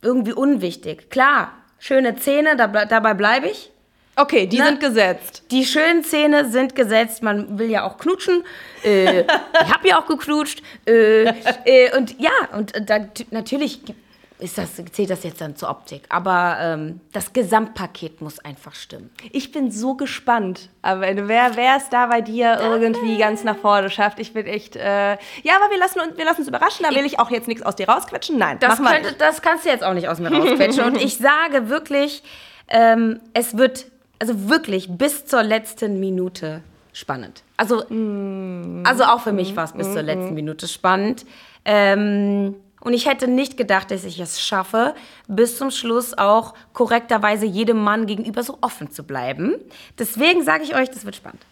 [0.00, 1.10] irgendwie unwichtig.
[1.10, 3.70] Klar, schöne Zähne, da, dabei bleibe ich.
[4.14, 4.66] Okay, die ne?
[4.66, 5.42] sind gesetzt.
[5.50, 7.22] Die schönen Zähne sind gesetzt.
[7.22, 8.44] Man will ja auch knutschen.
[8.84, 9.20] Äh,
[9.62, 10.62] ich habe ja auch geknutscht.
[10.86, 11.24] Äh,
[11.64, 14.07] äh, und ja, und da, natürlich gibt
[14.38, 16.02] ist das, zählt das jetzt dann zur Optik.
[16.08, 19.10] Aber ähm, das Gesamtpaket muss einfach stimmen.
[19.32, 20.68] Ich bin so gespannt.
[20.82, 24.76] Aber wer, wer es da bei dir irgendwie ganz nach vorne schafft, ich bin echt.
[24.76, 26.86] Äh, ja, aber wir lassen, uns, wir lassen uns überraschen.
[26.88, 28.38] Da will ich auch jetzt nichts aus dir rausquetschen.
[28.38, 30.84] Nein, das, könnte, das kannst du jetzt auch nicht aus mir rausquetschen.
[30.84, 32.22] Und ich sage wirklich,
[32.68, 33.86] ähm, es wird,
[34.20, 37.42] also wirklich bis zur letzten Minute spannend.
[37.56, 38.84] Also, mm.
[38.86, 39.92] also auch für mich war es bis mm.
[39.92, 41.26] zur letzten Minute spannend.
[41.64, 42.54] Ähm,
[42.88, 44.94] und ich hätte nicht gedacht, dass ich es schaffe,
[45.26, 49.56] bis zum Schluss auch korrekterweise jedem Mann gegenüber so offen zu bleiben.
[49.98, 51.42] Deswegen sage ich euch, das wird spannend.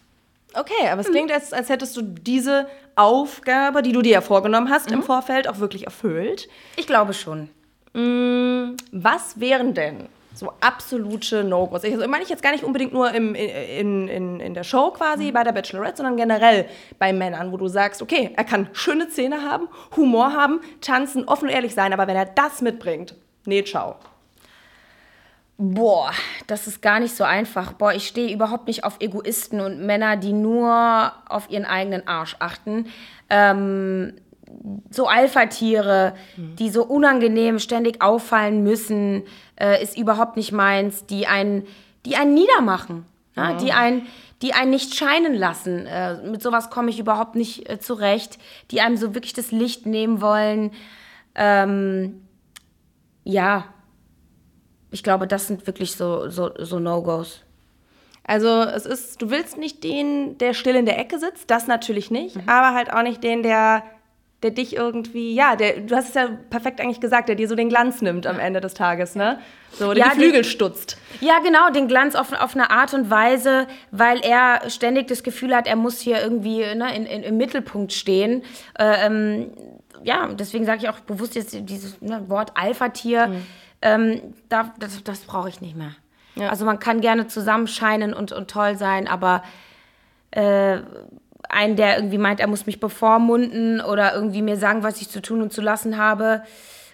[0.55, 4.71] Okay, aber es klingt, als, als hättest du diese Aufgabe, die du dir ja vorgenommen
[4.71, 4.95] hast, mhm.
[4.95, 6.49] im Vorfeld auch wirklich erfüllt.
[6.75, 7.49] Ich glaube schon.
[7.93, 11.83] Mm, was wären denn so absolute No-Gos.
[11.83, 15.25] Also meine ich jetzt gar nicht unbedingt nur im, in, in, in der Show quasi,
[15.25, 15.33] mhm.
[15.33, 16.65] bei der Bachelorette, sondern generell
[16.99, 21.47] bei Männern, wo du sagst, okay, er kann schöne Zähne haben, Humor haben, tanzen, offen
[21.47, 23.95] und ehrlich sein, aber wenn er das mitbringt, nee, ciao.
[25.59, 26.11] Boah,
[26.45, 27.73] das ist gar nicht so einfach.
[27.73, 32.35] Boah, ich stehe überhaupt nicht auf Egoisten und Männer, die nur auf ihren eigenen Arsch
[32.37, 32.85] achten.
[33.31, 34.13] Ähm,
[34.89, 36.55] so Alpha-Tiere, mhm.
[36.55, 39.23] die so unangenehm ständig auffallen müssen,
[39.59, 41.05] äh, ist überhaupt nicht meins.
[41.05, 41.65] Die einen,
[42.05, 43.03] die einen niedermachen, mhm.
[43.35, 44.07] ja, die einen,
[44.41, 45.85] die einen nicht scheinen lassen.
[45.85, 48.37] Äh, mit sowas komme ich überhaupt nicht äh, zurecht.
[48.71, 50.71] Die einem so wirklich das Licht nehmen wollen.
[51.35, 52.21] Ähm,
[53.23, 53.65] ja,
[54.91, 57.41] ich glaube, das sind wirklich so, so, so No-Gos.
[58.23, 62.11] Also es ist, du willst nicht den, der still in der Ecke sitzt, das natürlich
[62.11, 62.43] nicht, mhm.
[62.47, 63.83] aber halt auch nicht den, der
[64.43, 67.55] der dich irgendwie, ja, der, du hast es ja perfekt eigentlich gesagt, der dir so
[67.55, 69.39] den Glanz nimmt am Ende des Tages, ne?
[69.71, 70.97] So, der ja, die Flügel den, stutzt.
[71.21, 75.55] Ja, genau, den Glanz auf, auf eine Art und Weise, weil er ständig das Gefühl
[75.55, 78.43] hat, er muss hier irgendwie ne, in, in, im Mittelpunkt stehen.
[78.77, 79.51] Äh, ähm,
[80.03, 83.27] ja, deswegen sage ich auch bewusst jetzt dieses ne, Wort Alpha-Tier.
[83.27, 83.45] Mhm.
[83.81, 85.95] Ähm, da, das, das brauche ich nicht mehr.
[86.35, 86.49] Ja.
[86.49, 89.43] Also man kann gerne zusammenscheinen und, und toll sein, aber
[90.29, 90.77] äh,
[91.49, 95.21] einen, der irgendwie meint, er muss mich bevormunden oder irgendwie mir sagen, was ich zu
[95.21, 96.43] tun und zu lassen habe,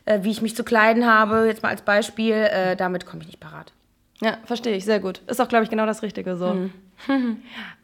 [0.06, 3.28] äh, wie ich mich zu kleiden habe, jetzt mal als Beispiel, äh, damit komme ich
[3.28, 3.74] nicht parat.
[4.22, 5.22] Ja, verstehe ich, sehr gut.
[5.28, 6.54] Ist auch, glaube ich, genau das Richtige so.
[6.54, 6.72] Mhm.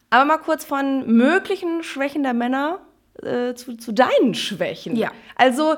[0.10, 2.79] Aber mal kurz von möglichen Schwächen der Männer
[3.21, 4.95] äh, zu, zu deinen Schwächen.
[4.95, 5.12] Ja.
[5.36, 5.75] Also,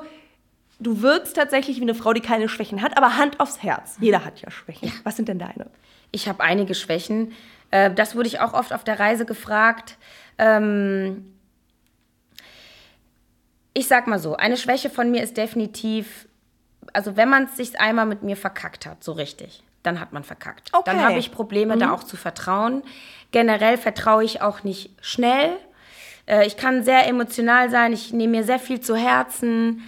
[0.80, 3.96] du wirkst tatsächlich wie eine Frau, die keine Schwächen hat, aber Hand aufs Herz.
[4.00, 4.88] Jeder hat ja Schwächen.
[4.88, 4.94] Ja.
[5.04, 5.66] Was sind denn deine?
[6.12, 7.32] Ich habe einige Schwächen.
[7.72, 9.96] Äh, das wurde ich auch oft auf der Reise gefragt.
[10.38, 11.34] Ähm,
[13.74, 16.28] ich sag mal so, eine Schwäche von mir ist definitiv,
[16.92, 20.22] also wenn man es sich einmal mit mir verkackt hat, so richtig, dann hat man
[20.22, 20.68] verkackt.
[20.72, 20.82] Okay.
[20.84, 21.80] Dann habe ich Probleme, mhm.
[21.80, 22.82] da auch zu vertrauen.
[23.32, 25.56] Generell vertraue ich auch nicht schnell.
[26.26, 29.82] Äh, ich kann sehr emotional sein, ich nehme mir sehr viel zu Herzen.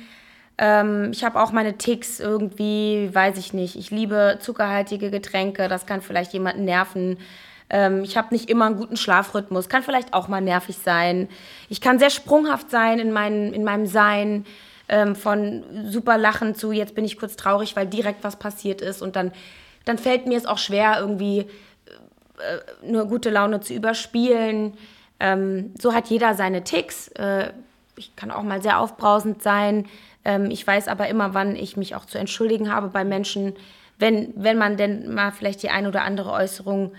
[0.57, 3.77] Ähm, ich habe auch meine Ticks irgendwie, weiß ich nicht.
[3.77, 7.19] Ich liebe zuckerhaltige Getränke, das kann vielleicht jemanden nerven.
[7.75, 11.29] Ähm, ich habe nicht immer einen guten Schlafrhythmus, kann vielleicht auch mal nervig sein.
[11.69, 14.47] Ich kann sehr sprunghaft sein in, mein, in meinem Sein,
[14.89, 19.03] ähm, von super Lachen zu, jetzt bin ich kurz traurig, weil direkt was passiert ist.
[19.03, 19.33] Und dann,
[19.87, 24.75] dann fällt mir es auch schwer, irgendwie äh, nur gute Laune zu überspielen.
[25.19, 27.09] Ähm, so hat jeder seine Ticks.
[27.09, 27.51] Äh,
[27.97, 29.87] ich kann auch mal sehr aufbrausend sein.
[30.25, 33.55] Ähm, ich weiß aber immer, wann ich mich auch zu entschuldigen habe bei Menschen,
[33.99, 36.93] wenn, wenn man denn mal vielleicht die ein oder andere Äußerung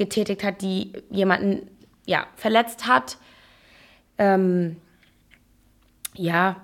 [0.00, 1.68] getätigt hat, die jemanden
[2.06, 3.18] ja, verletzt hat.
[4.16, 4.76] Ähm,
[6.14, 6.56] ja,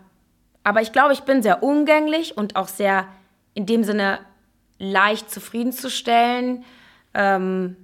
[0.65, 3.07] aber ich glaube, ich bin sehr umgänglich und auch sehr
[3.53, 4.21] in dem Sinne
[4.79, 6.65] leicht zufriedenzustellen.
[7.13, 7.77] Ähm,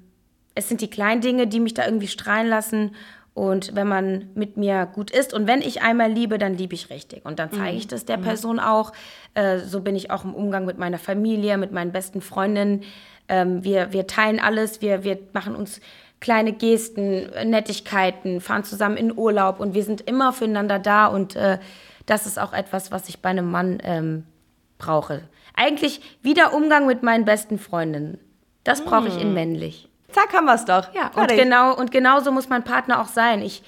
[0.55, 2.97] es sind die kleinen Dinge, die mich da irgendwie strahlen lassen.
[3.35, 6.91] Und wenn man mit mir gut ist und wenn ich einmal liebe, dann liebe ich
[6.91, 7.25] richtig.
[7.25, 7.89] Und dann zeige ich mhm.
[7.89, 8.23] das der mhm.
[8.23, 8.93] Person auch.
[9.35, 12.83] Äh, so bin ich auch im Umgang mit meiner Familie, mit meinen besten Freundinnen.
[13.29, 15.81] Ähm, wir, wir teilen alles, wir, wir machen uns
[16.21, 21.59] kleine Gesten, Nettigkeiten, fahren zusammen in Urlaub und wir sind immer füreinander da und äh,
[22.07, 24.25] das ist auch etwas, was ich bei einem Mann ähm,
[24.79, 25.23] brauche.
[25.55, 28.19] Eigentlich wie der Umgang mit meinen besten Freundinnen.
[28.65, 29.35] Das brauche ich in Hm.
[29.35, 29.89] männlich.
[30.13, 30.93] Zack, haben wir es doch.
[30.95, 33.43] Ja, und genau, und genauso muss mein Partner auch sein.
[33.43, 33.63] Ich,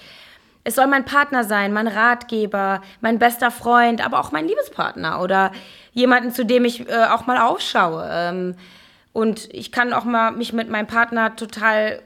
[0.64, 5.52] es soll mein Partner sein, mein Ratgeber, mein bester Freund, aber auch mein Liebespartner oder
[5.92, 8.08] jemanden, zu dem ich äh, auch mal aufschaue.
[8.10, 8.54] Ähm,
[9.12, 12.00] und ich kann auch mal mich mit meinem Partner total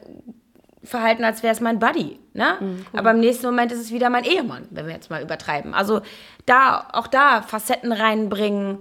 [0.85, 2.19] verhalten, als wäre es mein Buddy.
[2.35, 2.57] Ne?
[2.61, 5.75] Mhm, Aber im nächsten Moment ist es wieder mein Ehemann, wenn wir jetzt mal übertreiben.
[5.75, 6.03] Also
[6.47, 8.79] da, auch da Facetten reinbringen.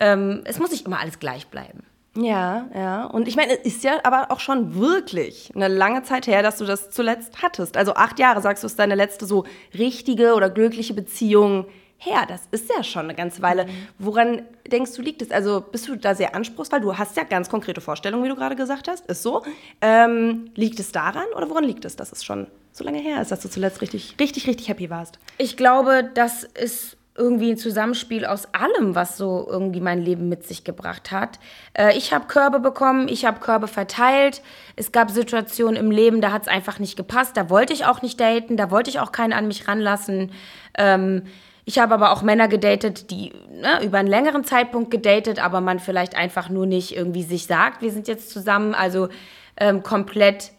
[0.00, 1.84] Ähm, es muss nicht immer alles gleich bleiben.
[2.16, 3.06] Ja, ja.
[3.06, 6.58] Und ich meine, es ist ja aber auch schon wirklich eine lange Zeit her, dass
[6.58, 7.76] du das zuletzt hattest.
[7.76, 9.44] Also acht Jahre, sagst du, ist deine letzte so
[9.76, 11.66] richtige oder glückliche Beziehung
[11.98, 12.24] her.
[12.28, 13.66] Das ist ja schon eine ganze Weile.
[13.98, 15.30] Woran denkst du, liegt es?
[15.30, 16.80] Also bist du da sehr anspruchsvoll?
[16.80, 19.06] Du hast ja ganz konkrete Vorstellungen, wie du gerade gesagt hast.
[19.06, 19.42] Ist so.
[19.80, 23.30] Ähm, liegt es daran oder woran liegt es, dass es schon so lange her ist,
[23.30, 25.18] dass du zuletzt richtig, richtig, richtig happy warst?
[25.38, 30.44] Ich glaube, das ist irgendwie ein Zusammenspiel aus allem, was so irgendwie mein Leben mit
[30.46, 31.38] sich gebracht hat.
[31.72, 34.42] Äh, ich habe Körbe bekommen, ich habe Körbe verteilt.
[34.74, 37.36] Es gab Situationen im Leben, da hat es einfach nicht gepasst.
[37.36, 40.32] Da wollte ich auch nicht daten, da wollte ich auch keinen an mich ranlassen.
[40.76, 41.22] Ähm,
[41.64, 45.78] ich habe aber auch Männer gedatet, die ne, über einen längeren Zeitpunkt gedatet, aber man
[45.78, 48.74] vielleicht einfach nur nicht irgendwie sich sagt, wir sind jetzt zusammen.
[48.74, 49.08] Also
[49.56, 50.50] ähm, komplett,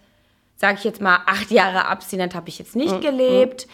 [0.56, 3.68] sage ich jetzt mal, acht Jahre abstinent habe ich jetzt nicht gelebt.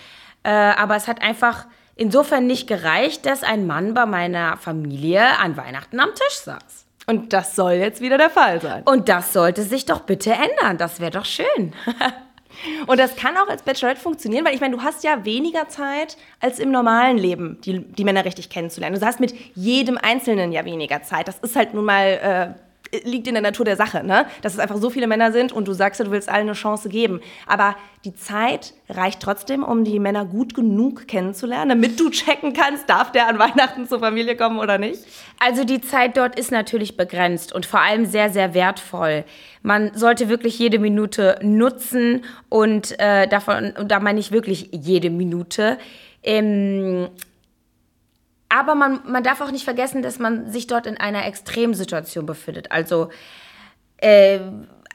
[0.43, 5.57] Äh, aber es hat einfach insofern nicht gereicht, dass ein Mann bei meiner Familie an
[5.57, 6.85] Weihnachten am Tisch saß.
[7.07, 8.83] Und das soll jetzt wieder der Fall sein.
[8.83, 10.77] Und das sollte sich doch bitte ändern.
[10.77, 11.73] Das wäre doch schön.
[12.87, 16.17] Und das kann auch als Bachelorette funktionieren, weil ich meine, du hast ja weniger Zeit
[16.39, 18.99] als im normalen Leben, die, die Männer richtig kennenzulernen.
[18.99, 21.27] Du hast mit jedem Einzelnen ja weniger Zeit.
[21.27, 22.70] Das ist halt nun mal, äh,
[23.03, 24.25] liegt in der Natur der Sache, ne?
[24.41, 26.89] Dass es einfach so viele Männer sind und du sagst du willst allen eine Chance
[26.89, 27.21] geben.
[27.47, 32.89] Aber die Zeit reicht trotzdem, um die Männer gut genug kennenzulernen, damit du checken kannst,
[32.89, 34.99] darf der an Weihnachten zur Familie kommen oder nicht?
[35.39, 39.23] Also die Zeit dort ist natürlich begrenzt und vor allem sehr, sehr wertvoll.
[39.61, 45.09] Man sollte wirklich jede Minute nutzen und äh, davon, und da meine ich wirklich jede
[45.09, 45.77] Minute.
[46.23, 47.09] Ähm,
[48.51, 52.71] aber man, man darf auch nicht vergessen, dass man sich dort in einer Extremsituation befindet.
[52.71, 53.09] Also
[53.97, 54.39] äh,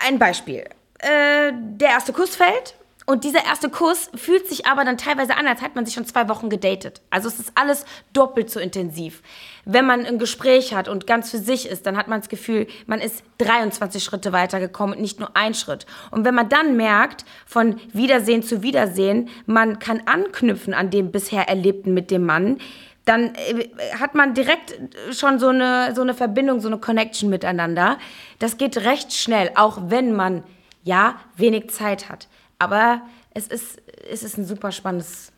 [0.04, 0.64] ein Beispiel.
[0.98, 2.74] Äh, der erste Kuss fällt
[3.08, 6.06] und dieser erste Kuss fühlt sich aber dann teilweise an, als hätte man sich schon
[6.06, 7.00] zwei Wochen gedatet.
[7.08, 9.22] Also es ist alles doppelt so intensiv.
[9.64, 12.66] Wenn man ein Gespräch hat und ganz für sich ist, dann hat man das Gefühl,
[12.86, 15.86] man ist 23 Schritte weitergekommen und nicht nur ein Schritt.
[16.10, 21.48] Und wenn man dann merkt, von Wiedersehen zu Wiedersehen, man kann anknüpfen an dem bisher
[21.48, 22.58] Erlebten mit dem Mann,
[23.06, 24.78] dann äh, hat man direkt
[25.12, 27.98] schon so eine, so eine Verbindung, so eine Connection miteinander.
[28.38, 30.42] Das geht recht schnell, auch wenn man,
[30.82, 32.28] ja, wenig Zeit hat.
[32.58, 33.00] Aber
[33.32, 35.32] es ist, es ist ein super spannendes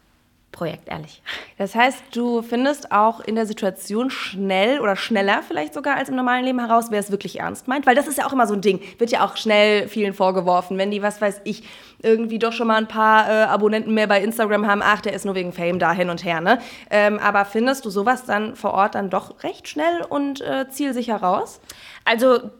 [0.52, 1.22] Projekt, ehrlich.
[1.56, 6.16] Das heißt, du findest auch in der Situation schnell oder schneller vielleicht sogar als im
[6.16, 7.86] normalen Leben heraus, wer es wirklich ernst meint.
[7.86, 8.80] Weil das ist ja auch immer so ein Ding.
[8.98, 11.64] Wird ja auch schnell vielen vorgeworfen, wenn die, was weiß ich,
[12.02, 14.82] irgendwie doch schon mal ein paar äh, Abonnenten mehr bei Instagram haben.
[14.82, 16.40] Ach, der ist nur wegen Fame da hin und her.
[16.40, 16.58] Ne?
[16.90, 21.16] Ähm, aber findest du sowas dann vor Ort dann doch recht schnell und äh, zielsicher
[21.16, 21.60] raus?
[22.04, 22.50] Also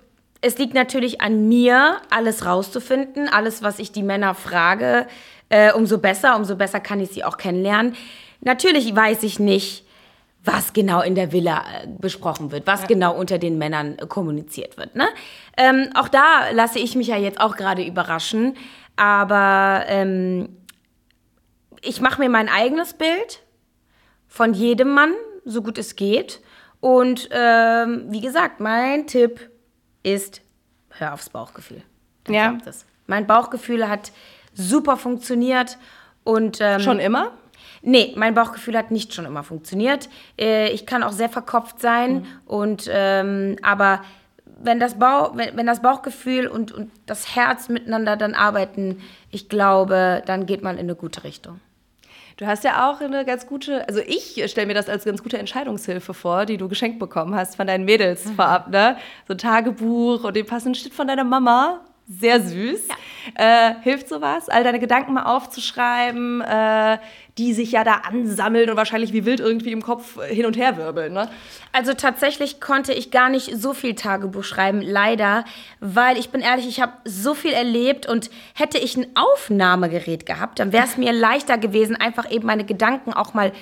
[0.40, 5.06] es liegt natürlich an mir, alles rauszufinden, alles, was ich die Männer frage,
[5.48, 7.94] äh, umso besser, umso besser kann ich sie auch kennenlernen.
[8.40, 9.84] Natürlich weiß ich nicht,
[10.44, 14.76] was genau in der Villa äh, besprochen wird, was genau unter den Männern äh, kommuniziert
[14.76, 14.94] wird.
[14.94, 15.08] Ne?
[15.56, 18.56] Ähm, auch da lasse ich mich ja jetzt auch gerade überraschen,
[18.96, 20.48] aber ähm,
[21.82, 23.42] ich mache mir mein eigenes Bild
[24.26, 25.12] von jedem Mann,
[25.44, 26.40] so gut es geht.
[26.80, 29.50] Und ähm, wie gesagt, mein Tipp
[30.02, 30.42] ist,
[30.90, 31.82] hör aufs Bauchgefühl.
[32.24, 32.58] Dann Ja.
[33.06, 34.12] Mein Bauchgefühl hat
[34.58, 35.78] super funktioniert
[36.24, 37.32] und ähm, Schon immer?
[37.80, 40.08] Nee, mein Bauchgefühl hat nicht schon immer funktioniert.
[40.38, 44.02] Äh, ich kann auch sehr verkopft sein und ähm, aber
[44.60, 49.48] wenn das, Bauch, wenn, wenn das Bauchgefühl und, und das Herz miteinander dann arbeiten, ich
[49.48, 51.60] glaube, dann geht man in eine gute Richtung.
[52.38, 55.38] Du hast ja auch eine ganz gute, also ich stelle mir das als ganz gute
[55.38, 58.96] Entscheidungshilfe vor, die du geschenkt bekommen hast von deinen Mädels vorab, ne?
[59.26, 61.80] So ein Tagebuch und den passenden Schnitt von deiner Mama.
[62.10, 62.88] Sehr süß.
[63.34, 66.96] Äh, hilft sowas, all deine Gedanken mal aufzuschreiben, äh,
[67.36, 70.78] die sich ja da ansammeln und wahrscheinlich wie wild irgendwie im Kopf hin und her
[70.78, 71.28] wirbeln, ne?
[71.70, 75.44] Also tatsächlich konnte ich gar nicht so viel Tagebuch schreiben, leider,
[75.80, 80.60] weil ich bin ehrlich, ich habe so viel erlebt und hätte ich ein Aufnahmegerät gehabt,
[80.60, 83.52] dann wäre es mir leichter gewesen, einfach eben meine Gedanken auch mal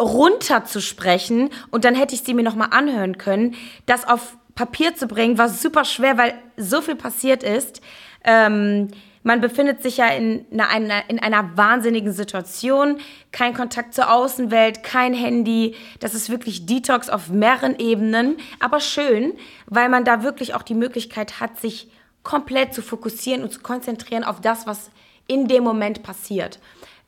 [0.00, 3.56] runterzusprechen und dann hätte ich sie mir noch mal anhören können.
[3.86, 7.80] Das auf Papier zu bringen war super schwer, weil so viel passiert ist.
[8.24, 8.88] Ähm,
[9.24, 12.98] man befindet sich ja in einer, in einer wahnsinnigen Situation.
[13.30, 15.76] Kein Kontakt zur Außenwelt, kein Handy.
[16.00, 18.36] Das ist wirklich Detox auf mehreren Ebenen.
[18.58, 19.34] Aber schön,
[19.66, 21.88] weil man da wirklich auch die Möglichkeit hat, sich
[22.24, 24.90] komplett zu fokussieren und zu konzentrieren auf das, was
[25.28, 26.58] in dem Moment passiert.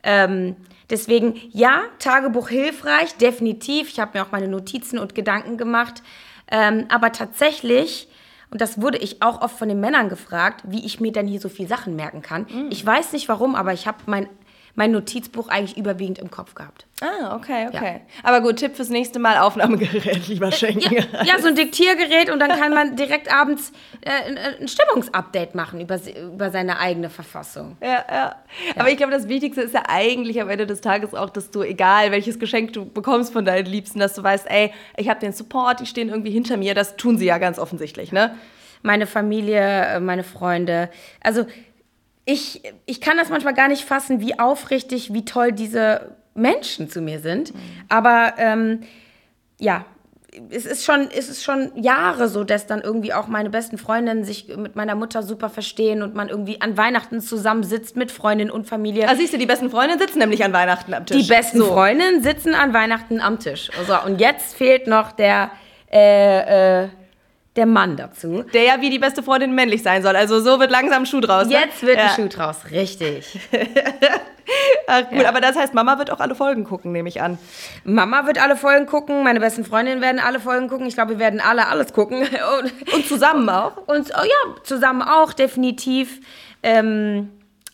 [0.04, 0.54] Ähm,
[0.90, 3.88] deswegen, ja, Tagebuch hilfreich, definitiv.
[3.88, 6.02] Ich habe mir auch meine Notizen und Gedanken gemacht.
[6.50, 8.08] Ähm, aber tatsächlich
[8.54, 11.40] und das wurde ich auch oft von den Männern gefragt, wie ich mir denn hier
[11.40, 12.46] so viel Sachen merken kann.
[12.48, 12.68] Mhm.
[12.70, 14.28] Ich weiß nicht warum, aber ich habe mein,
[14.76, 16.86] mein Notizbuch eigentlich überwiegend im Kopf gehabt.
[17.00, 17.92] Ah, okay, okay.
[17.94, 18.00] Ja.
[18.22, 20.94] Aber gut, Tipp fürs nächste Mal, Aufnahmegerät lieber schenken.
[20.94, 25.80] Ja, ja, so ein Diktiergerät und dann kann man direkt abends äh, ein Stimmungsupdate machen
[25.80, 27.76] über, über seine eigene Verfassung.
[27.80, 28.04] Ja, ja.
[28.08, 28.36] ja.
[28.76, 31.62] Aber ich glaube, das Wichtigste ist ja eigentlich am Ende des Tages auch, dass du,
[31.62, 35.32] egal welches Geschenk du bekommst von deinen Liebsten, dass du weißt, ey, ich habe den
[35.32, 36.74] Support, die stehen irgendwie hinter mir.
[36.74, 38.36] Das tun sie ja ganz offensichtlich, ne?
[38.82, 40.90] Meine Familie, äh, meine Freunde.
[41.22, 41.46] Also
[42.24, 47.00] ich, ich kann das manchmal gar nicht fassen, wie aufrichtig, wie toll diese Menschen zu
[47.00, 47.54] mir sind.
[47.54, 47.58] Mhm.
[47.88, 48.80] Aber ähm,
[49.58, 49.84] ja,
[50.50, 54.24] es ist schon, es ist schon Jahre so, dass dann irgendwie auch meine besten Freundinnen
[54.24, 58.66] sich mit meiner Mutter super verstehen und man irgendwie an Weihnachten zusammensitzt mit Freundin und
[58.66, 59.08] Familie.
[59.08, 61.22] Also siehst du, die besten Freundinnen sitzen nämlich an Weihnachten am Tisch.
[61.22, 61.66] Die besten so.
[61.66, 63.70] Freundinnen sitzen an Weihnachten am Tisch.
[63.78, 65.50] Also, und jetzt fehlt noch der
[65.92, 66.88] äh, äh,
[67.56, 68.44] der Mann dazu.
[68.52, 70.16] Der ja wie die beste Freundin männlich sein soll.
[70.16, 71.46] Also so wird langsam ein Schuh draus.
[71.46, 71.54] Ne?
[71.54, 72.06] Jetzt wird ja.
[72.06, 73.38] ein Schuh draus, richtig.
[74.86, 75.28] Ach cool, ja.
[75.28, 77.38] aber das heißt, Mama wird auch alle Folgen gucken, nehme ich an.
[77.84, 80.86] Mama wird alle Folgen gucken, meine besten Freundinnen werden alle Folgen gucken.
[80.86, 82.22] Ich glaube, wir werden alle alles gucken.
[82.58, 83.76] Und, und zusammen auch?
[83.86, 86.20] Und oh ja, zusammen auch, definitiv.
[86.62, 87.30] Ähm,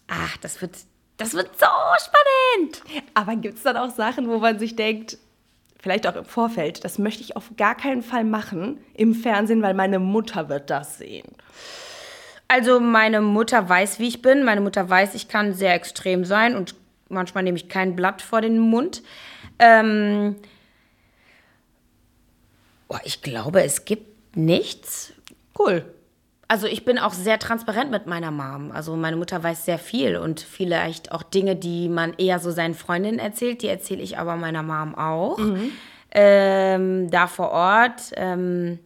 [0.08, 0.76] ach, das wird,
[1.16, 1.66] das wird so
[1.98, 2.82] spannend.
[3.14, 5.18] Aber gibt es dann auch Sachen, wo man sich denkt,
[5.82, 9.74] vielleicht auch im Vorfeld, das möchte ich auf gar keinen Fall machen im Fernsehen, weil
[9.74, 11.26] meine Mutter wird das sehen.
[12.48, 14.44] Also meine Mutter weiß, wie ich bin.
[14.44, 16.74] Meine Mutter weiß, ich kann sehr extrem sein und
[17.08, 19.02] manchmal nehme ich kein Blatt vor den Mund.
[19.58, 20.36] Ähm
[22.88, 25.12] oh, ich glaube, es gibt nichts.
[25.58, 25.84] Cool.
[26.50, 28.72] Also ich bin auch sehr transparent mit meiner Mom.
[28.72, 32.74] Also meine Mutter weiß sehr viel und vielleicht auch Dinge, die man eher so seinen
[32.74, 35.38] Freundinnen erzählt, die erzähle ich aber meiner Mom auch.
[35.38, 35.70] Mhm.
[36.10, 38.80] Ähm, da vor Ort ähm,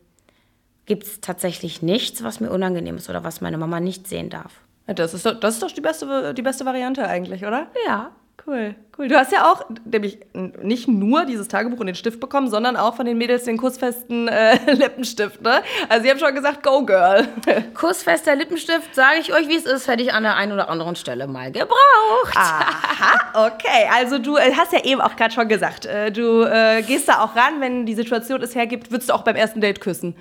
[0.85, 4.53] gibt es tatsächlich nichts, was mir unangenehm ist oder was meine Mama nicht sehen darf.
[4.87, 7.69] Das ist doch, das ist doch die, beste, die beste Variante eigentlich, oder?
[7.87, 8.11] Ja.
[8.47, 9.09] Cool, cool.
[9.09, 10.19] Du hast ja auch nämlich
[10.63, 14.29] nicht nur dieses Tagebuch und den Stift bekommen, sondern auch von den Mädels den kussfesten
[14.29, 15.63] äh, Lippenstift, ne?
[15.89, 17.27] Also sie haben schon gesagt, go girl.
[17.75, 20.95] Kussfester Lippenstift, sage ich euch, wie es ist, hätte ich an der einen oder anderen
[20.95, 22.35] Stelle mal gebraucht.
[22.35, 23.89] Aha, okay.
[23.95, 27.21] Also du äh, hast ja eben auch gerade schon gesagt, äh, du äh, gehst da
[27.25, 30.17] auch ran, wenn die Situation es hergibt, würdest du auch beim ersten Date küssen?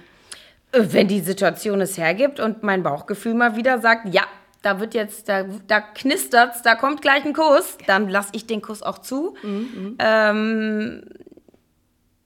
[0.71, 4.23] Wenn die Situation es hergibt und mein Bauchgefühl mal wieder sagt, ja,
[4.63, 8.62] da wird jetzt, da, da knistert's, da kommt gleich ein Kuss, dann lasse ich den
[8.62, 9.36] Kuss auch zu.
[9.43, 9.97] Mhm.
[9.99, 11.04] Ähm,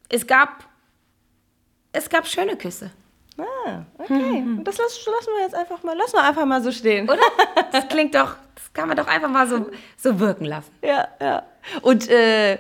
[0.07, 0.65] es gab,
[1.91, 2.91] es gab schöne Küsse.
[3.39, 4.41] Ah, okay.
[4.41, 4.63] Mhm.
[4.63, 7.09] Das lassen, lassen wir jetzt einfach mal, lassen wir einfach mal so stehen.
[7.09, 7.19] Oder?
[7.71, 10.71] Das klingt doch, das kann man doch einfach mal so, so wirken lassen.
[10.81, 11.43] Ja, ja.
[11.81, 12.57] Und äh,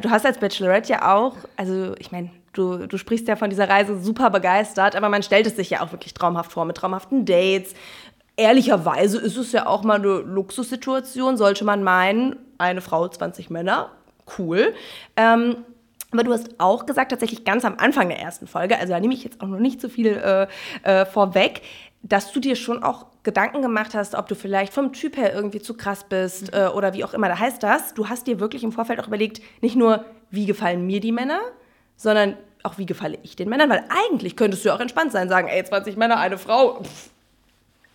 [0.00, 3.68] du hast als Bachelorette ja auch, also ich meine, du, du sprichst ja von dieser
[3.68, 7.24] Reise super begeistert, aber man stellt es sich ja auch wirklich traumhaft vor, mit traumhaften
[7.24, 7.74] Dates,
[8.38, 13.90] ehrlicherweise ist es ja auch mal eine Luxussituation, sollte man meinen, eine Frau, 20 Männer,
[14.38, 14.74] cool.
[15.16, 15.56] Ähm,
[16.10, 19.12] aber du hast auch gesagt, tatsächlich ganz am Anfang der ersten Folge, also da nehme
[19.12, 20.46] ich jetzt auch noch nicht so viel äh,
[20.82, 21.62] äh, vorweg,
[22.02, 25.60] dass du dir schon auch Gedanken gemacht hast, ob du vielleicht vom Typ her irgendwie
[25.60, 26.58] zu krass bist mhm.
[26.58, 27.28] äh, oder wie auch immer.
[27.28, 30.86] Da heißt das, du hast dir wirklich im Vorfeld auch überlegt, nicht nur, wie gefallen
[30.86, 31.40] mir die Männer,
[31.96, 35.28] sondern auch, wie gefalle ich den Männern, weil eigentlich könntest du ja auch entspannt sein,
[35.28, 37.10] sagen, ey, 20 Männer, eine Frau, pff,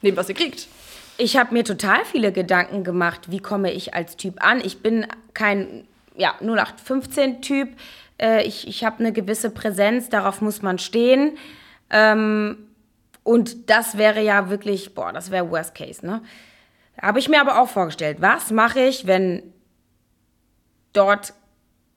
[0.04, 0.68] nehmt, was ihr kriegt.
[1.18, 4.62] Ich habe mir total viele Gedanken gemacht, wie komme ich als Typ an.
[4.64, 7.70] Ich bin kein ja, 0815-Typ.
[8.20, 11.38] Äh, ich ich habe eine gewisse Präsenz, darauf muss man stehen.
[11.90, 12.58] Ähm,
[13.24, 16.22] und das wäre ja wirklich, boah, das wäre Worst Case, ne?
[17.02, 19.54] Habe ich mir aber auch vorgestellt, was mache ich, wenn
[20.94, 21.34] dort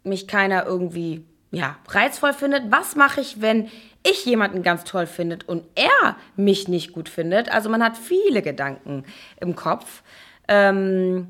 [0.04, 1.24] mich keiner irgendwie
[1.56, 2.70] ja, reizvoll findet?
[2.70, 3.70] Was mache ich, wenn
[4.02, 7.50] ich jemanden ganz toll findet und er mich nicht gut findet.
[7.50, 9.04] Also man hat viele Gedanken
[9.40, 10.02] im Kopf.
[10.48, 11.26] Ähm,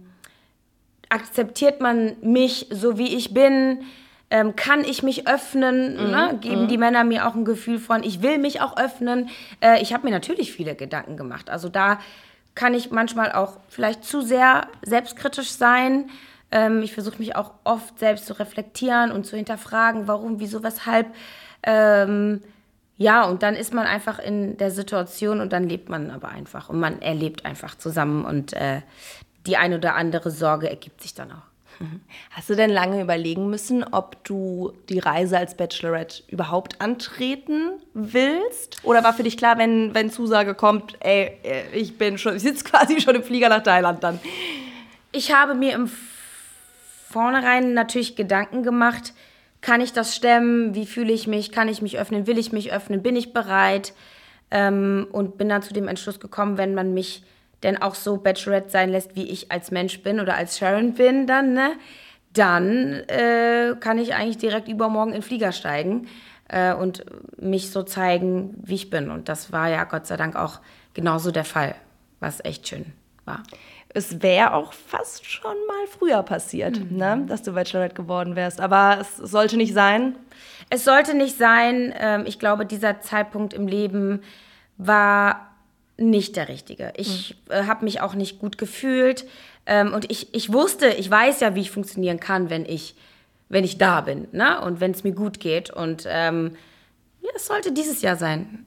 [1.09, 3.85] akzeptiert man mich so wie ich bin?
[4.29, 5.93] Ähm, kann ich mich öffnen?
[5.93, 6.11] Mhm.
[6.11, 6.39] Ne?
[6.41, 6.69] Geben mhm.
[6.69, 9.31] die Männer mir auch ein Gefühl von, ich will mich auch öffnen?
[9.61, 11.49] Äh, ich habe mir natürlich viele Gedanken gemacht.
[11.49, 12.01] Also da
[12.55, 16.11] kann ich manchmal auch vielleicht zu sehr selbstkritisch sein.
[16.51, 21.07] Ähm, ich versuche mich auch oft selbst zu reflektieren und zu hinterfragen, warum, wieso, weshalb.
[21.63, 22.43] Ähm,
[22.99, 26.69] ja, und dann ist man einfach in der Situation und dann lebt man aber einfach.
[26.69, 28.81] Und man erlebt einfach zusammen und äh,
[29.47, 31.47] die ein oder andere Sorge ergibt sich dann auch.
[32.31, 38.83] Hast du denn lange überlegen müssen, ob du die Reise als Bachelorette überhaupt antreten willst?
[38.83, 42.43] Oder war für dich klar, wenn, wenn Zusage kommt, ey, äh, ich bin schon, ich
[42.43, 44.21] sitze quasi schon im Flieger nach Thailand dann?
[45.13, 45.91] Ich habe mir im
[47.09, 49.15] Vornherein natürlich Gedanken gemacht,
[49.61, 50.75] kann ich das stemmen?
[50.75, 51.53] Wie fühle ich mich?
[51.53, 52.27] Kann ich mich öffnen?
[52.27, 53.03] Will ich mich öffnen?
[53.03, 53.95] Bin ich bereit?
[54.51, 57.23] Ähm, und bin dann zu dem Entschluss gekommen, wenn man mich
[57.63, 61.27] denn auch so Bachelorette sein lässt, wie ich als Mensch bin oder als Sharon bin,
[61.27, 61.73] dann, ne?
[62.33, 66.09] Dann äh, kann ich eigentlich direkt übermorgen in den Flieger steigen
[66.49, 67.05] äh, und
[67.41, 69.11] mich so zeigen, wie ich bin.
[69.11, 70.61] Und das war ja Gott sei Dank auch
[70.93, 71.77] genauso der Fall,
[72.21, 72.87] was echt schön
[73.25, 73.43] war.
[73.97, 76.97] Es wäre auch fast schon mal früher passiert, mhm.
[76.99, 77.25] ne?
[77.27, 78.61] dass du Bachelorette geworden wärst.
[78.61, 80.17] Aber es sollte nicht sein.
[80.69, 81.95] Es sollte nicht sein.
[81.99, 84.23] Ähm, ich glaube, dieser Zeitpunkt im Leben
[84.77, 85.51] war
[85.97, 86.93] nicht der richtige.
[86.97, 87.53] Ich mhm.
[87.53, 89.25] äh, habe mich auch nicht gut gefühlt
[89.65, 92.95] ähm, und ich, ich wusste, ich weiß ja, wie ich funktionieren kann, wenn ich,
[93.49, 94.61] wenn ich da bin ne?
[94.61, 95.71] und wenn es mir gut geht.
[95.71, 96.57] Und ähm,
[97.23, 98.67] ja, es sollte dieses Jahr sein.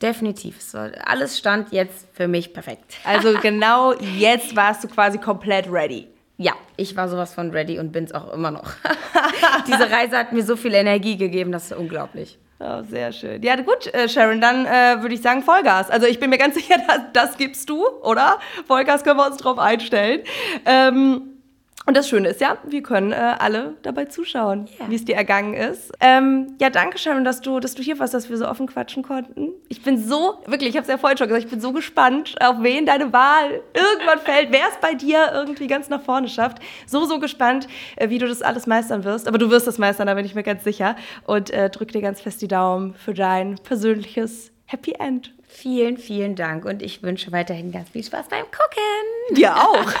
[0.00, 0.60] Definitiv.
[0.62, 2.96] Soll, alles stand jetzt für mich perfekt.
[3.04, 6.08] Also genau jetzt warst du quasi komplett ready.
[6.38, 8.72] Ja, ich war sowas von ready und bin es auch immer noch.
[9.66, 12.38] Diese Reise hat mir so viel Energie gegeben, das ist unglaublich.
[12.60, 13.42] Oh, sehr schön.
[13.42, 15.90] Ja, gut, äh, Sharon, dann äh, würde ich sagen Vollgas.
[15.90, 18.38] Also ich bin mir ganz sicher, das, das gibst du, oder?
[18.66, 20.22] Vollgas können wir uns drauf einstellen.
[20.66, 21.39] Ähm,
[21.86, 24.90] und das Schöne ist ja, wir können äh, alle dabei zuschauen, yeah.
[24.90, 25.90] wie es dir ergangen ist.
[26.00, 29.02] Ähm, ja, danke Sharon, dass du, dass du hier warst, dass wir so offen quatschen
[29.02, 29.48] konnten.
[29.68, 32.36] Ich bin so, wirklich, ich habe es ja vorhin schon gesagt, ich bin so gespannt,
[32.40, 36.58] auf wen deine Wahl irgendwann fällt, wer es bei dir irgendwie ganz nach vorne schafft.
[36.86, 37.66] So, so gespannt,
[37.96, 39.26] äh, wie du das alles meistern wirst.
[39.26, 40.96] Aber du wirst das meistern, da bin ich mir ganz sicher.
[41.24, 45.32] Und äh, drück dir ganz fest die Daumen für dein persönliches Happy End.
[45.60, 49.36] Vielen, vielen Dank und ich wünsche weiterhin ganz viel Spaß beim Gucken.
[49.36, 49.92] Dir auch.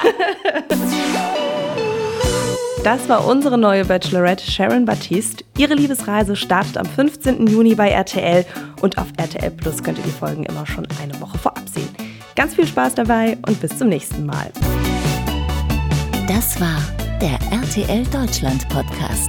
[2.82, 5.44] Das war unsere neue Bachelorette Sharon Baptiste.
[5.58, 7.46] Ihre Liebesreise startet am 15.
[7.46, 8.46] Juni bei RTL
[8.80, 11.90] und auf RTL Plus könnt ihr die Folgen immer schon eine Woche vorab sehen.
[12.36, 14.50] Ganz viel Spaß dabei und bis zum nächsten Mal.
[16.26, 16.80] Das war
[17.20, 19.28] der RTL Deutschland Podcast.